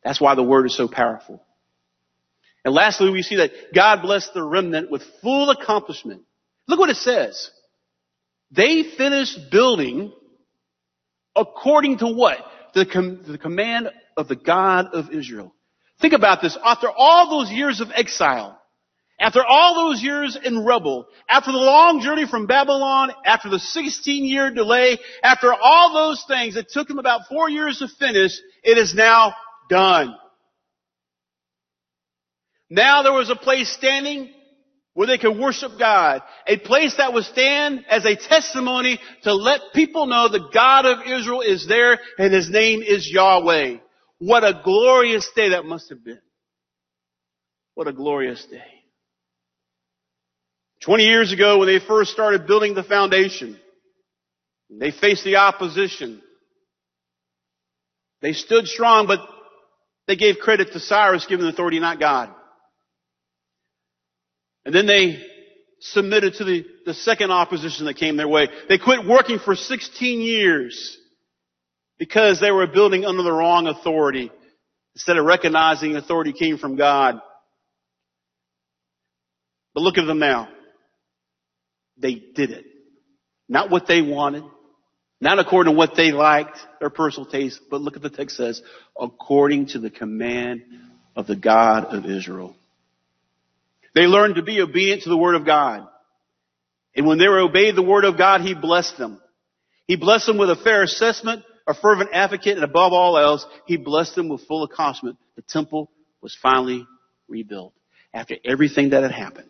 That's 0.03 0.19
why 0.19 0.35
the 0.35 0.43
word 0.43 0.65
is 0.65 0.75
so 0.75 0.89
powerful. 0.89 1.45
And 2.65 2.73
lastly, 2.73 3.09
we 3.09 3.21
see 3.21 3.37
that 3.37 3.51
God 3.73 4.01
blessed 4.01 4.33
the 4.33 4.43
remnant 4.43 4.91
with 4.91 5.03
full 5.21 5.49
accomplishment. 5.49 6.23
Look 6.67 6.79
what 6.79 6.89
it 6.89 6.97
says. 6.97 7.49
They 8.51 8.83
finished 8.83 9.51
building 9.51 10.11
according 11.35 11.99
to 11.99 12.07
what? 12.07 12.37
The, 12.73 12.85
com- 12.85 13.23
the 13.27 13.37
command 13.37 13.89
of 14.17 14.27
the 14.27 14.35
God 14.35 14.87
of 14.93 15.11
Israel. 15.11 15.53
Think 16.01 16.13
about 16.13 16.41
this. 16.41 16.57
After 16.63 16.87
all 16.89 17.29
those 17.39 17.51
years 17.51 17.81
of 17.81 17.89
exile, 17.93 18.59
after 19.19 19.43
all 19.45 19.75
those 19.75 20.01
years 20.01 20.37
in 20.41 20.63
rubble, 20.63 21.07
after 21.27 21.51
the 21.51 21.57
long 21.57 22.01
journey 22.01 22.25
from 22.25 22.47
Babylon, 22.47 23.11
after 23.25 23.49
the 23.49 23.59
16 23.59 24.23
year 24.23 24.49
delay, 24.51 24.97
after 25.23 25.53
all 25.53 25.93
those 25.93 26.23
things, 26.27 26.55
it 26.55 26.69
took 26.69 26.87
them 26.87 26.99
about 26.99 27.27
four 27.27 27.49
years 27.49 27.79
to 27.79 27.87
finish, 27.87 28.39
it 28.63 28.77
is 28.77 28.95
now 28.95 29.33
done. 29.69 30.15
Now 32.69 33.03
there 33.03 33.13
was 33.13 33.29
a 33.29 33.35
place 33.35 33.71
standing 33.71 34.31
where 34.93 35.07
they 35.07 35.17
could 35.17 35.37
worship 35.37 35.71
God. 35.79 36.21
A 36.45 36.57
place 36.57 36.95
that 36.97 37.13
would 37.13 37.23
stand 37.23 37.85
as 37.89 38.05
a 38.05 38.15
testimony 38.15 38.99
to 39.23 39.33
let 39.33 39.61
people 39.73 40.07
know 40.07 40.27
the 40.27 40.49
God 40.53 40.85
of 40.85 40.99
Israel 41.05 41.41
is 41.41 41.67
there 41.67 41.99
and 42.17 42.33
His 42.33 42.49
name 42.49 42.81
is 42.81 43.09
Yahweh. 43.09 43.77
What 44.19 44.43
a 44.43 44.61
glorious 44.63 45.29
day 45.35 45.49
that 45.49 45.65
must 45.65 45.89
have 45.89 46.03
been. 46.03 46.19
What 47.75 47.87
a 47.87 47.93
glorious 47.93 48.45
day. 48.45 48.61
20 50.83 51.03
years 51.03 51.31
ago 51.31 51.59
when 51.59 51.67
they 51.67 51.79
first 51.79 52.11
started 52.11 52.45
building 52.45 52.73
the 52.73 52.83
foundation, 52.83 53.57
they 54.69 54.91
faced 54.91 55.23
the 55.23 55.37
opposition. 55.37 56.21
They 58.21 58.33
stood 58.33 58.67
strong, 58.67 59.07
but 59.07 59.19
they 60.07 60.15
gave 60.15 60.37
credit 60.39 60.73
to 60.73 60.79
Cyrus 60.79 61.25
giving 61.25 61.45
authority, 61.45 61.79
not 61.79 61.99
God. 61.99 62.33
And 64.69 64.75
then 64.75 64.85
they 64.85 65.19
submitted 65.79 66.35
to 66.35 66.43
the, 66.43 66.63
the 66.85 66.93
second 66.93 67.31
opposition 67.31 67.87
that 67.87 67.95
came 67.95 68.17
their 68.17 68.27
way. 68.27 68.49
They 68.67 68.77
quit 68.77 69.03
working 69.03 69.39
for 69.39 69.55
16 69.55 70.21
years 70.21 70.95
because 71.97 72.39
they 72.39 72.51
were 72.51 72.67
building 72.67 73.03
under 73.03 73.23
the 73.23 73.31
wrong 73.31 73.65
authority 73.65 74.31
instead 74.93 75.17
of 75.17 75.25
recognizing 75.25 75.95
authority 75.95 76.33
came 76.33 76.59
from 76.59 76.75
God. 76.75 77.19
But 79.73 79.81
look 79.81 79.97
at 79.97 80.05
them 80.05 80.19
now. 80.19 80.49
They 81.97 82.13
did 82.13 82.51
it. 82.51 82.65
Not 83.47 83.71
what 83.71 83.87
they 83.87 84.03
wanted. 84.03 84.43
Not 85.19 85.39
according 85.39 85.73
to 85.73 85.77
what 85.79 85.95
they 85.95 86.11
liked, 86.11 86.59
their 86.79 86.91
personal 86.91 87.27
taste, 87.27 87.59
but 87.71 87.81
look 87.81 87.95
at 87.95 88.03
the 88.03 88.11
text 88.11 88.37
says, 88.37 88.61
according 89.01 89.69
to 89.69 89.79
the 89.79 89.89
command 89.89 90.61
of 91.15 91.25
the 91.25 91.35
God 91.35 91.85
of 91.85 92.05
Israel. 92.05 92.55
They 93.95 94.01
learned 94.01 94.35
to 94.35 94.43
be 94.43 94.61
obedient 94.61 95.03
to 95.03 95.09
the 95.09 95.17
Word 95.17 95.35
of 95.35 95.45
God. 95.45 95.87
And 96.95 97.07
when 97.07 97.17
they 97.17 97.27
obeyed 97.27 97.75
the 97.75 97.81
Word 97.81 98.05
of 98.05 98.17
God, 98.17 98.41
He 98.41 98.53
blessed 98.53 98.97
them. 98.97 99.21
He 99.87 99.95
blessed 99.95 100.27
them 100.27 100.37
with 100.37 100.49
a 100.49 100.55
fair 100.55 100.83
assessment, 100.83 101.43
a 101.67 101.73
fervent 101.73 102.11
advocate, 102.13 102.55
and 102.55 102.63
above 102.63 102.93
all 102.93 103.17
else, 103.17 103.45
He 103.65 103.77
blessed 103.77 104.15
them 104.15 104.29
with 104.29 104.45
full 104.47 104.63
accomplishment. 104.63 105.17
The 105.35 105.41
temple 105.41 105.89
was 106.21 106.37
finally 106.41 106.85
rebuilt 107.27 107.73
after 108.13 108.35
everything 108.43 108.89
that 108.91 109.03
had 109.03 109.11
happened. 109.11 109.49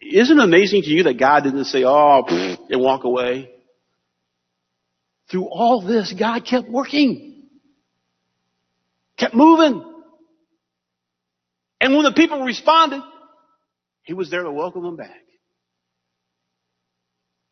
Isn't 0.00 0.38
it 0.38 0.42
amazing 0.42 0.82
to 0.82 0.88
you 0.88 1.04
that 1.04 1.18
God 1.18 1.42
didn't 1.42 1.64
say, 1.64 1.84
oh, 1.84 2.22
and 2.28 2.80
walk 2.80 3.04
away? 3.04 3.50
Through 5.30 5.48
all 5.48 5.82
this, 5.82 6.14
God 6.18 6.46
kept 6.46 6.68
working. 6.68 7.48
Kept 9.18 9.34
moving. 9.34 9.84
And 11.80 11.94
when 11.94 12.04
the 12.04 12.12
people 12.12 12.42
responded, 12.42 13.02
He 14.02 14.14
was 14.14 14.30
there 14.30 14.42
to 14.42 14.52
welcome 14.52 14.82
them 14.82 14.96
back. 14.96 15.20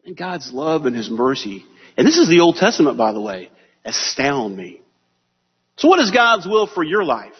And 0.04 0.16
God's 0.16 0.52
love 0.52 0.86
and 0.86 0.94
His 0.94 1.10
mercy, 1.10 1.64
and 1.96 2.06
this 2.06 2.18
is 2.18 2.28
the 2.28 2.40
Old 2.40 2.56
Testament, 2.56 2.96
by 2.96 3.12
the 3.12 3.20
way, 3.20 3.50
astound 3.84 4.56
me. 4.56 4.82
So 5.76 5.88
what 5.88 6.00
is 6.00 6.10
God's 6.10 6.46
will 6.46 6.66
for 6.66 6.82
your 6.82 7.04
life? 7.04 7.32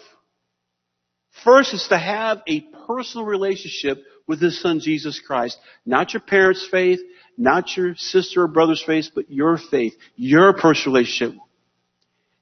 First 1.43 1.73
is 1.73 1.87
to 1.89 1.97
have 1.97 2.41
a 2.47 2.61
personal 2.87 3.25
relationship 3.25 3.99
with 4.27 4.41
His 4.41 4.61
Son 4.61 4.79
Jesus 4.79 5.19
Christ. 5.19 5.57
Not 5.85 6.13
your 6.13 6.21
parents' 6.21 6.67
faith, 6.69 6.99
not 7.37 7.75
your 7.77 7.95
sister 7.95 8.43
or 8.43 8.47
brother's 8.47 8.83
faith, 8.83 9.11
but 9.13 9.29
your 9.29 9.57
faith, 9.57 9.93
your 10.15 10.53
personal 10.53 10.95
relationship. 10.95 11.39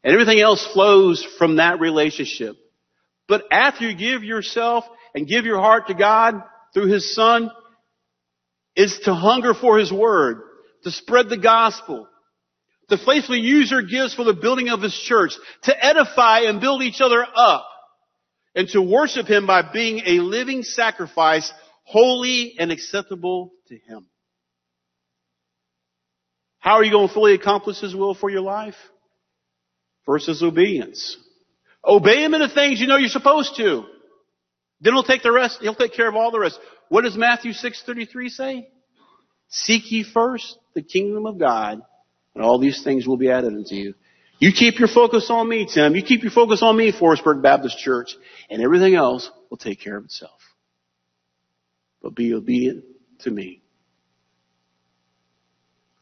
And 0.04 0.14
everything 0.14 0.40
else 0.40 0.66
flows 0.74 1.26
from 1.38 1.58
that 1.58 1.80
relationship. 1.80 2.56
But 3.28 3.44
after 3.52 3.90
you 3.90 3.96
give 3.96 4.24
yourself 4.24 4.86
and 5.14 5.28
give 5.28 5.46
your 5.46 5.60
heart 5.60 5.88
to 5.88 5.94
God 5.94 6.44
through 6.74 6.88
His 6.88 7.16
Son, 7.16 7.50
is 8.76 9.00
to 9.06 9.14
hunger 9.14 9.54
for 9.54 9.78
His 9.78 9.92
Word, 9.92 10.42
to 10.84 10.92
spread 10.92 11.30
the 11.30 11.38
gospel, 11.38 12.08
to 12.90 12.98
faithfully 12.98 13.40
use 13.40 13.72
your 13.72 13.82
gifts 13.82 14.14
for 14.14 14.26
the 14.26 14.34
building 14.34 14.70
of 14.70 14.82
His 14.82 14.94
church, 14.94 15.34
to 15.64 15.86
edify 15.86 16.42
and 16.42 16.62
build 16.62 16.84
each 16.84 17.02
other 17.02 17.26
up, 17.36 17.66
and 18.54 18.68
to 18.70 18.82
worship 18.82 19.28
Him 19.28 19.48
by 19.48 19.62
being 19.62 20.02
a 20.06 20.20
living 20.20 20.64
sacrifice, 20.64 21.52
holy 21.84 22.56
and 22.60 22.72
acceptable 22.72 23.52
to 23.70 23.76
Him. 23.76 24.08
How 26.60 26.74
are 26.74 26.84
you 26.84 26.92
going 26.92 27.08
to 27.08 27.14
fully 27.14 27.34
accomplish 27.34 27.80
His 27.80 27.96
will 27.96 28.14
for 28.14 28.30
your 28.30 28.42
life? 28.42 28.76
Is 30.08 30.44
obedience. 30.44 31.18
Obey 31.86 32.24
Him 32.24 32.34
in 32.34 32.42
the 32.42 32.50
things 32.50 32.80
you 32.80 32.88
know 32.88 32.98
you're 32.98 33.10
supposed 33.10 33.56
to. 33.58 33.86
Then 34.82 34.94
He'll 34.94 35.04
take 35.04 35.24
the 35.24 35.32
rest, 35.32 35.60
He'll 35.62 35.76
take 35.76 35.94
care 35.94 36.10
of 36.10 36.16
all 36.16 36.32
the 36.32 36.40
rest. 36.40 36.60
What 36.90 37.04
does 37.04 37.18
Matthew 37.18 37.52
6.33 37.52 38.30
say? 38.30 38.70
Seek 39.50 39.92
ye 39.92 40.04
first 40.04 40.58
the 40.74 40.82
kingdom 40.82 41.26
of 41.26 41.38
God, 41.38 41.82
and 42.34 42.44
all 42.44 42.60
these 42.60 42.84
things 42.84 43.08
will 43.08 43.18
be 43.18 43.30
added 43.30 43.54
unto 43.54 43.76
you. 43.76 43.94
You 44.40 44.52
keep 44.52 44.80
your 44.80 44.90
focus 44.90 45.28
on 45.30 45.48
me, 45.48 45.68
Tim. 45.72 45.96
You 45.96 46.04
keep 46.04 46.24
your 46.24 46.32
focus 46.32 46.62
on 46.62 46.76
me, 46.76 46.92
Forestburg 46.92 47.42
Baptist 47.42 47.78
Church, 47.78 48.16
and 48.50 48.62
everything 48.62 48.96
else 48.96 49.30
will 49.50 49.58
take 49.58 49.80
care 49.80 49.98
of 49.98 50.06
itself. 50.06 50.40
But 52.02 52.16
be 52.16 52.34
obedient 52.34 52.84
to 53.20 53.32
me. 53.32 53.62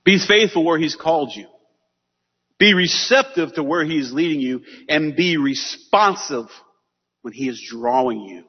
Be 0.03 0.19
faithful 0.25 0.65
where 0.65 0.79
He's 0.79 0.95
called 0.95 1.31
you. 1.35 1.47
Be 2.63 2.73
receptive 2.73 3.55
to 3.55 3.61
where 3.61 3.83
He 3.83 3.99
is 3.99 4.13
leading 4.13 4.39
you 4.39 4.61
and 4.87 5.17
be 5.17 5.35
responsive 5.35 6.45
when 7.21 7.33
He 7.33 7.49
is 7.49 7.61
drawing 7.69 8.21
you 8.21 8.45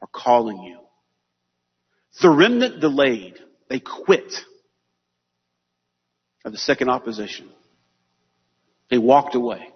or 0.00 0.08
calling 0.10 0.62
you. 0.62 0.78
The 2.22 2.30
remnant 2.30 2.80
delayed. 2.80 3.34
They 3.68 3.78
quit 3.78 4.32
of 6.46 6.52
the 6.52 6.56
second 6.56 6.88
opposition. 6.88 7.50
They 8.88 8.96
walked 8.96 9.34
away. 9.34 9.68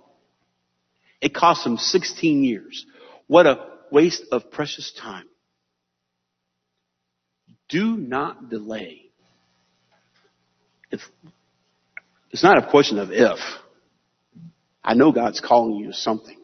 It 1.20 1.34
cost 1.34 1.62
them 1.62 1.76
16 1.76 2.44
years. 2.44 2.86
What 3.26 3.46
a 3.46 3.58
waste 3.90 4.24
of 4.32 4.50
precious 4.50 4.90
time. 4.98 5.26
Do 7.68 7.98
not 7.98 8.48
delay. 8.48 9.10
It's, 10.90 11.06
it's 12.30 12.42
not 12.42 12.56
a 12.56 12.70
question 12.70 12.98
of 12.98 13.12
if. 13.12 13.38
I 14.84 14.94
know 14.94 15.12
God's 15.12 15.40
calling 15.40 15.76
you 15.76 15.88
to 15.88 15.92
something. 15.92 16.38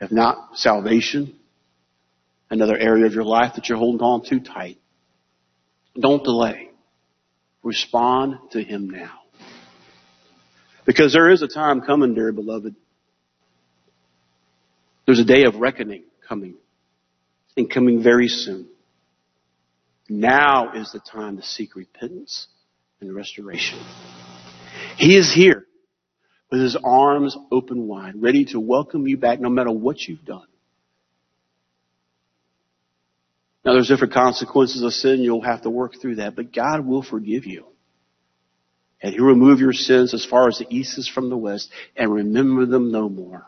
If 0.00 0.12
not 0.12 0.56
salvation, 0.56 1.36
another 2.50 2.76
area 2.76 3.06
of 3.06 3.14
your 3.14 3.24
life 3.24 3.54
that 3.54 3.68
you're 3.68 3.78
holding 3.78 4.00
on 4.00 4.24
too 4.24 4.40
tight. 4.40 4.78
Don't 5.98 6.24
delay. 6.24 6.70
Respond 7.62 8.38
to 8.52 8.62
Him 8.62 8.90
now. 8.90 9.20
Because 10.84 11.12
there 11.12 11.30
is 11.30 11.42
a 11.42 11.48
time 11.48 11.80
coming, 11.80 12.14
dear 12.14 12.32
beloved. 12.32 12.74
There's 15.06 15.20
a 15.20 15.24
day 15.24 15.44
of 15.44 15.56
reckoning 15.56 16.04
coming 16.28 16.54
and 17.56 17.70
coming 17.70 18.02
very 18.02 18.28
soon. 18.28 18.68
Now 20.08 20.72
is 20.74 20.92
the 20.92 21.00
time 21.00 21.36
to 21.36 21.42
seek 21.42 21.76
repentance 21.76 22.48
and 23.00 23.14
restoration. 23.14 23.78
He 24.96 25.16
is 25.16 25.32
here 25.32 25.66
with 26.52 26.60
his 26.60 26.76
arms 26.84 27.34
open 27.50 27.88
wide, 27.88 28.20
ready 28.20 28.44
to 28.44 28.60
welcome 28.60 29.08
you 29.08 29.16
back 29.16 29.40
no 29.40 29.48
matter 29.48 29.72
what 29.72 29.98
you've 30.02 30.24
done. 30.24 30.46
Now 33.64 33.72
there's 33.72 33.88
different 33.88 34.12
consequences 34.12 34.82
of 34.82 34.92
sin. 34.92 35.22
You'll 35.22 35.40
have 35.40 35.62
to 35.62 35.70
work 35.70 35.94
through 35.98 36.16
that, 36.16 36.36
but 36.36 36.52
God 36.52 36.86
will 36.86 37.02
forgive 37.02 37.46
you. 37.46 37.64
And 39.00 39.14
He'll 39.14 39.24
remove 39.24 39.60
your 39.60 39.72
sins 39.72 40.12
as 40.12 40.26
far 40.26 40.46
as 40.46 40.58
the 40.58 40.66
east 40.68 40.98
is 40.98 41.08
from 41.08 41.30
the 41.30 41.38
west 41.38 41.70
and 41.96 42.12
remember 42.12 42.66
them 42.66 42.92
no 42.92 43.08
more. 43.08 43.46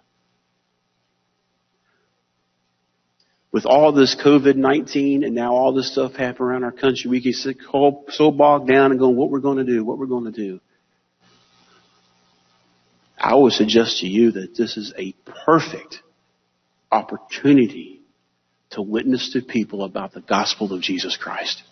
With 3.53 3.67
all 3.67 3.93
this 3.93 4.17
COVID-19 4.25 5.27
and 5.27 5.35
now 5.35 5.55
all 5.55 5.75
this 5.75 5.93
stuff 5.93 6.13
happening 6.15 6.49
around 6.49 6.65
our 6.65 6.73
country, 6.73 7.11
we 7.11 7.21
get 7.21 7.35
so 7.35 8.31
bogged 8.31 8.67
down 8.67 8.93
and 8.93 8.99
going, 8.99 9.15
what 9.15 9.31
we're 9.31 9.41
going 9.41 9.59
to 9.59 9.65
do, 9.65 9.85
what 9.85 9.99
we're 9.99 10.07
going 10.07 10.25
to 10.25 10.33
do. 10.33 10.61
I 13.25 13.35
would 13.35 13.55
suggest 13.55 14.01
to 14.01 14.07
you 14.07 14.33
that 14.33 14.55
this 14.55 14.77
is 14.77 14.93
a 14.99 15.15
perfect 15.47 16.03
opportunity 16.93 18.03
to 18.73 18.83
witness 18.83 19.33
to 19.33 19.41
people 19.41 19.83
about 19.83 20.13
the 20.13 20.21
gospel 20.21 20.75
of 20.75 20.83
Jesus 20.83 21.17
Christ. 21.17 21.63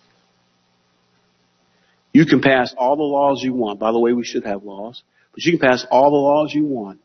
You 2.14 2.24
can 2.24 2.40
pass 2.40 2.74
all 2.78 2.96
the 2.96 3.02
laws 3.02 3.42
you 3.42 3.52
want. 3.52 3.78
By 3.78 3.92
the 3.92 4.00
way, 4.00 4.14
we 4.14 4.24
should 4.24 4.46
have 4.46 4.64
laws. 4.64 5.02
But 5.32 5.44
you 5.44 5.52
can 5.52 5.68
pass 5.68 5.84
all 5.90 6.10
the 6.10 6.16
laws 6.16 6.54
you 6.54 6.64
want. 6.64 7.00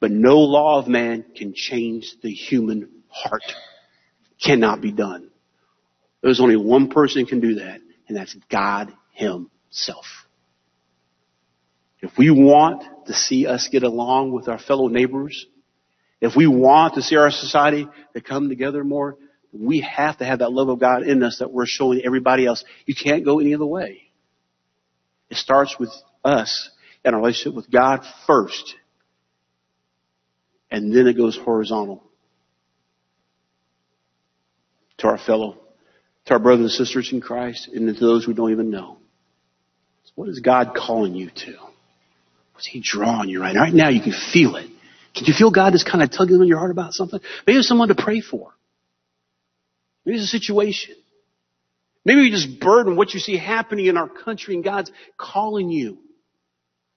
But 0.00 0.10
no 0.10 0.38
law 0.38 0.80
of 0.80 0.88
man 0.88 1.24
can 1.36 1.54
change 1.54 2.16
the 2.24 2.32
human 2.32 2.88
heart. 3.08 3.44
Cannot 4.44 4.80
be 4.80 4.90
done. 4.90 5.30
There's 6.22 6.40
only 6.40 6.56
one 6.56 6.88
person 6.88 7.24
can 7.24 7.38
do 7.38 7.54
that, 7.56 7.80
and 8.08 8.16
that's 8.16 8.34
God 8.50 8.92
Himself. 9.12 10.23
If 12.04 12.18
we 12.18 12.30
want 12.30 13.06
to 13.06 13.14
see 13.14 13.46
us 13.46 13.68
get 13.72 13.82
along 13.82 14.32
with 14.32 14.46
our 14.46 14.58
fellow 14.58 14.88
neighbors, 14.88 15.46
if 16.20 16.36
we 16.36 16.46
want 16.46 16.96
to 16.96 17.02
see 17.02 17.16
our 17.16 17.30
society 17.30 17.88
to 18.12 18.20
come 18.20 18.50
together 18.50 18.84
more, 18.84 19.16
we 19.54 19.80
have 19.80 20.18
to 20.18 20.26
have 20.26 20.40
that 20.40 20.52
love 20.52 20.68
of 20.68 20.78
God 20.78 21.04
in 21.04 21.22
us 21.22 21.38
that 21.38 21.50
we're 21.50 21.64
showing 21.64 22.02
everybody 22.04 22.44
else. 22.44 22.62
You 22.84 22.94
can't 22.94 23.24
go 23.24 23.40
any 23.40 23.54
other 23.54 23.64
way. 23.64 24.02
It 25.30 25.38
starts 25.38 25.78
with 25.78 25.88
us 26.22 26.68
and 27.06 27.14
our 27.14 27.22
relationship 27.22 27.56
with 27.56 27.70
God 27.70 28.04
first. 28.26 28.74
And 30.70 30.94
then 30.94 31.06
it 31.06 31.14
goes 31.14 31.38
horizontal 31.38 32.04
to 34.98 35.08
our 35.08 35.18
fellow, 35.18 35.58
to 36.26 36.34
our 36.34 36.38
brothers 36.38 36.78
and 36.78 36.86
sisters 36.86 37.10
in 37.14 37.22
Christ, 37.22 37.68
and 37.68 37.86
to 37.96 37.98
those 37.98 38.26
we 38.26 38.34
don't 38.34 38.52
even 38.52 38.68
know. 38.68 38.98
So 40.04 40.12
what 40.16 40.28
is 40.28 40.40
God 40.40 40.74
calling 40.76 41.14
you 41.14 41.30
to? 41.30 41.73
What's 42.54 42.66
He 42.66 42.80
drawing 42.80 43.28
you 43.28 43.40
right 43.40 43.54
now? 43.54 43.62
Right 43.62 43.74
now 43.74 43.88
you 43.88 44.00
can 44.00 44.14
feel 44.32 44.56
it. 44.56 44.70
Can 45.14 45.26
you 45.26 45.34
feel 45.36 45.50
God 45.50 45.74
is 45.74 45.84
kind 45.84 46.02
of 46.02 46.10
tugging 46.10 46.40
on 46.40 46.48
your 46.48 46.58
heart 46.58 46.70
about 46.70 46.92
something? 46.92 47.20
Maybe 47.46 47.58
it's 47.58 47.68
someone 47.68 47.88
to 47.88 47.94
pray 47.94 48.20
for. 48.20 48.52
Maybe 50.04 50.18
it's 50.18 50.24
a 50.24 50.38
situation. 50.38 50.96
Maybe 52.04 52.22
you 52.22 52.30
just 52.30 52.60
burden 52.60 52.96
what 52.96 53.14
you 53.14 53.20
see 53.20 53.36
happening 53.36 53.86
in 53.86 53.96
our 53.96 54.08
country 54.08 54.54
and 54.54 54.62
God's 54.62 54.90
calling 55.16 55.70
you 55.70 55.98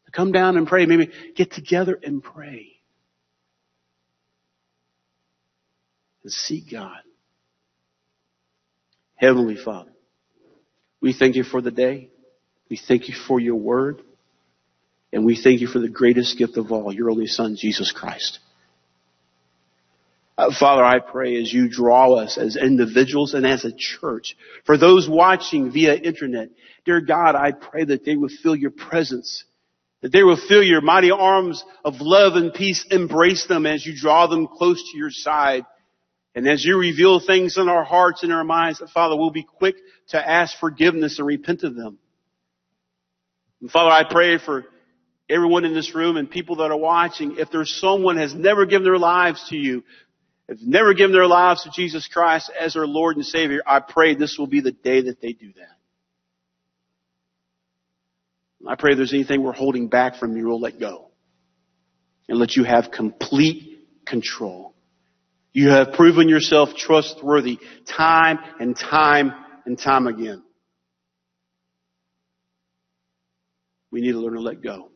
to 0.05 0.11
come 0.11 0.31
down 0.31 0.57
and 0.57 0.67
pray. 0.67 0.85
Maybe 0.85 1.11
get 1.35 1.51
together 1.51 1.97
and 2.01 2.21
pray. 2.21 2.73
And 6.23 6.31
seek 6.31 6.71
God. 6.71 6.99
Heavenly 9.15 9.55
Father, 9.55 9.91
we 11.01 11.13
thank 11.13 11.35
you 11.35 11.43
for 11.43 11.61
the 11.61 11.71
day. 11.71 12.09
We 12.69 12.77
thank 12.77 13.07
you 13.07 13.15
for 13.27 13.39
your 13.39 13.55
word. 13.55 14.01
And 15.13 15.25
we 15.25 15.41
thank 15.41 15.61
you 15.61 15.67
for 15.67 15.79
the 15.79 15.89
greatest 15.89 16.37
gift 16.37 16.57
of 16.57 16.71
all, 16.71 16.93
your 16.93 17.09
only 17.09 17.27
Son, 17.27 17.55
Jesus 17.55 17.91
Christ. 17.91 18.39
Uh, 20.37 20.51
Father, 20.57 20.83
I 20.83 20.99
pray 20.99 21.41
as 21.41 21.51
you 21.51 21.67
draw 21.67 22.13
us 22.13 22.37
as 22.37 22.57
individuals 22.57 23.33
and 23.33 23.45
as 23.45 23.65
a 23.65 23.71
church, 23.71 24.35
for 24.65 24.77
those 24.77 25.09
watching 25.09 25.71
via 25.71 25.95
internet, 25.95 26.49
dear 26.85 27.01
God, 27.01 27.35
I 27.35 27.53
pray 27.53 27.85
that 27.85 28.05
they 28.05 28.15
will 28.15 28.29
feel 28.29 28.55
your 28.55 28.69
presence, 28.69 29.45
that 30.01 30.11
they 30.11 30.23
will 30.23 30.37
feel 30.37 30.61
your 30.61 30.81
mighty 30.81 31.09
arms 31.09 31.63
of 31.83 31.95
love 32.01 32.35
and 32.35 32.53
peace 32.53 32.85
embrace 32.91 33.47
them 33.47 33.65
as 33.65 33.83
you 33.83 33.95
draw 33.95 34.27
them 34.27 34.47
close 34.47 34.91
to 34.91 34.97
your 34.97 35.09
side. 35.09 35.65
And 36.35 36.47
as 36.47 36.63
you 36.63 36.77
reveal 36.77 37.19
things 37.19 37.57
in 37.57 37.67
our 37.67 37.83
hearts 37.83 38.21
and 38.21 38.31
our 38.31 38.43
minds, 38.43 38.77
that 38.77 38.89
Father, 38.89 39.15
we'll 39.17 39.31
be 39.31 39.47
quick 39.57 39.77
to 40.09 40.29
ask 40.29 40.55
forgiveness 40.59 41.17
and 41.17 41.27
repent 41.27 41.63
of 41.63 41.75
them. 41.75 41.97
And 43.59 43.71
Father, 43.71 43.89
I 43.89 44.03
pray 44.07 44.37
for 44.37 44.65
everyone 45.29 45.65
in 45.65 45.73
this 45.73 45.93
room 45.93 46.17
and 46.17 46.29
people 46.29 46.57
that 46.57 46.71
are 46.71 46.77
watching, 46.77 47.37
if 47.37 47.51
there's 47.51 47.79
someone 47.79 48.17
has 48.17 48.33
never 48.33 48.65
given 48.65 48.83
their 48.83 48.97
lives 48.97 49.47
to 49.49 49.57
you, 49.57 49.83
have 50.47 50.59
never 50.61 50.93
given 50.93 51.11
their 51.11 51.27
lives 51.27 51.63
to 51.63 51.69
Jesus 51.71 52.07
Christ 52.07 52.51
as 52.57 52.73
their 52.73 52.87
Lord 52.87 53.17
and 53.17 53.25
Savior, 53.25 53.61
I 53.65 53.81
pray 53.81 54.15
this 54.15 54.37
will 54.37 54.47
be 54.47 54.61
the 54.61 54.71
day 54.71 55.01
that 55.01 55.19
they 55.21 55.33
do 55.33 55.51
that. 55.53 55.77
I 58.67 58.75
pray 58.75 58.91
if 58.91 58.97
there's 58.97 59.13
anything 59.13 59.43
we're 59.43 59.53
holding 59.53 59.87
back 59.87 60.15
from 60.15 60.35
you, 60.35 60.47
we'll 60.47 60.59
let 60.59 60.79
go. 60.79 61.11
And 62.29 62.39
let 62.39 62.55
you 62.55 62.63
have 62.63 62.91
complete 62.91 63.79
control. 64.05 64.73
You 65.53 65.69
have 65.69 65.93
proven 65.93 66.27
yourself 66.27 66.75
trustworthy 66.75 67.59
time 67.85 68.39
and 68.59 68.75
time 68.75 69.33
and 69.65 69.77
time 69.77 70.07
again. 70.07 70.43
We 73.91 74.01
need 74.01 74.11
to 74.11 74.19
learn 74.19 74.33
to 74.33 74.41
let 74.41 74.61
go 74.61 74.91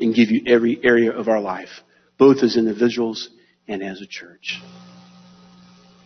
and 0.00 0.14
give 0.14 0.30
you 0.30 0.42
every 0.46 0.80
area 0.82 1.12
of 1.12 1.28
our 1.28 1.40
life, 1.40 1.80
both 2.18 2.42
as 2.42 2.56
individuals 2.56 3.28
and 3.68 3.82
as 3.82 4.00
a 4.00 4.06
church. 4.06 4.60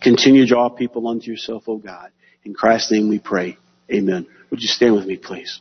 Continue 0.02 0.42
to 0.42 0.48
draw 0.48 0.68
people 0.68 1.08
unto 1.08 1.30
yourself, 1.30 1.64
O 1.68 1.76
God. 1.76 2.10
In 2.44 2.54
Christ's 2.54 2.92
name 2.92 3.08
we 3.08 3.18
pray. 3.18 3.58
Amen. 3.92 4.26
Would 4.50 4.60
you 4.60 4.68
stand 4.68 4.94
with 4.94 5.06
me, 5.06 5.16
please? 5.16 5.60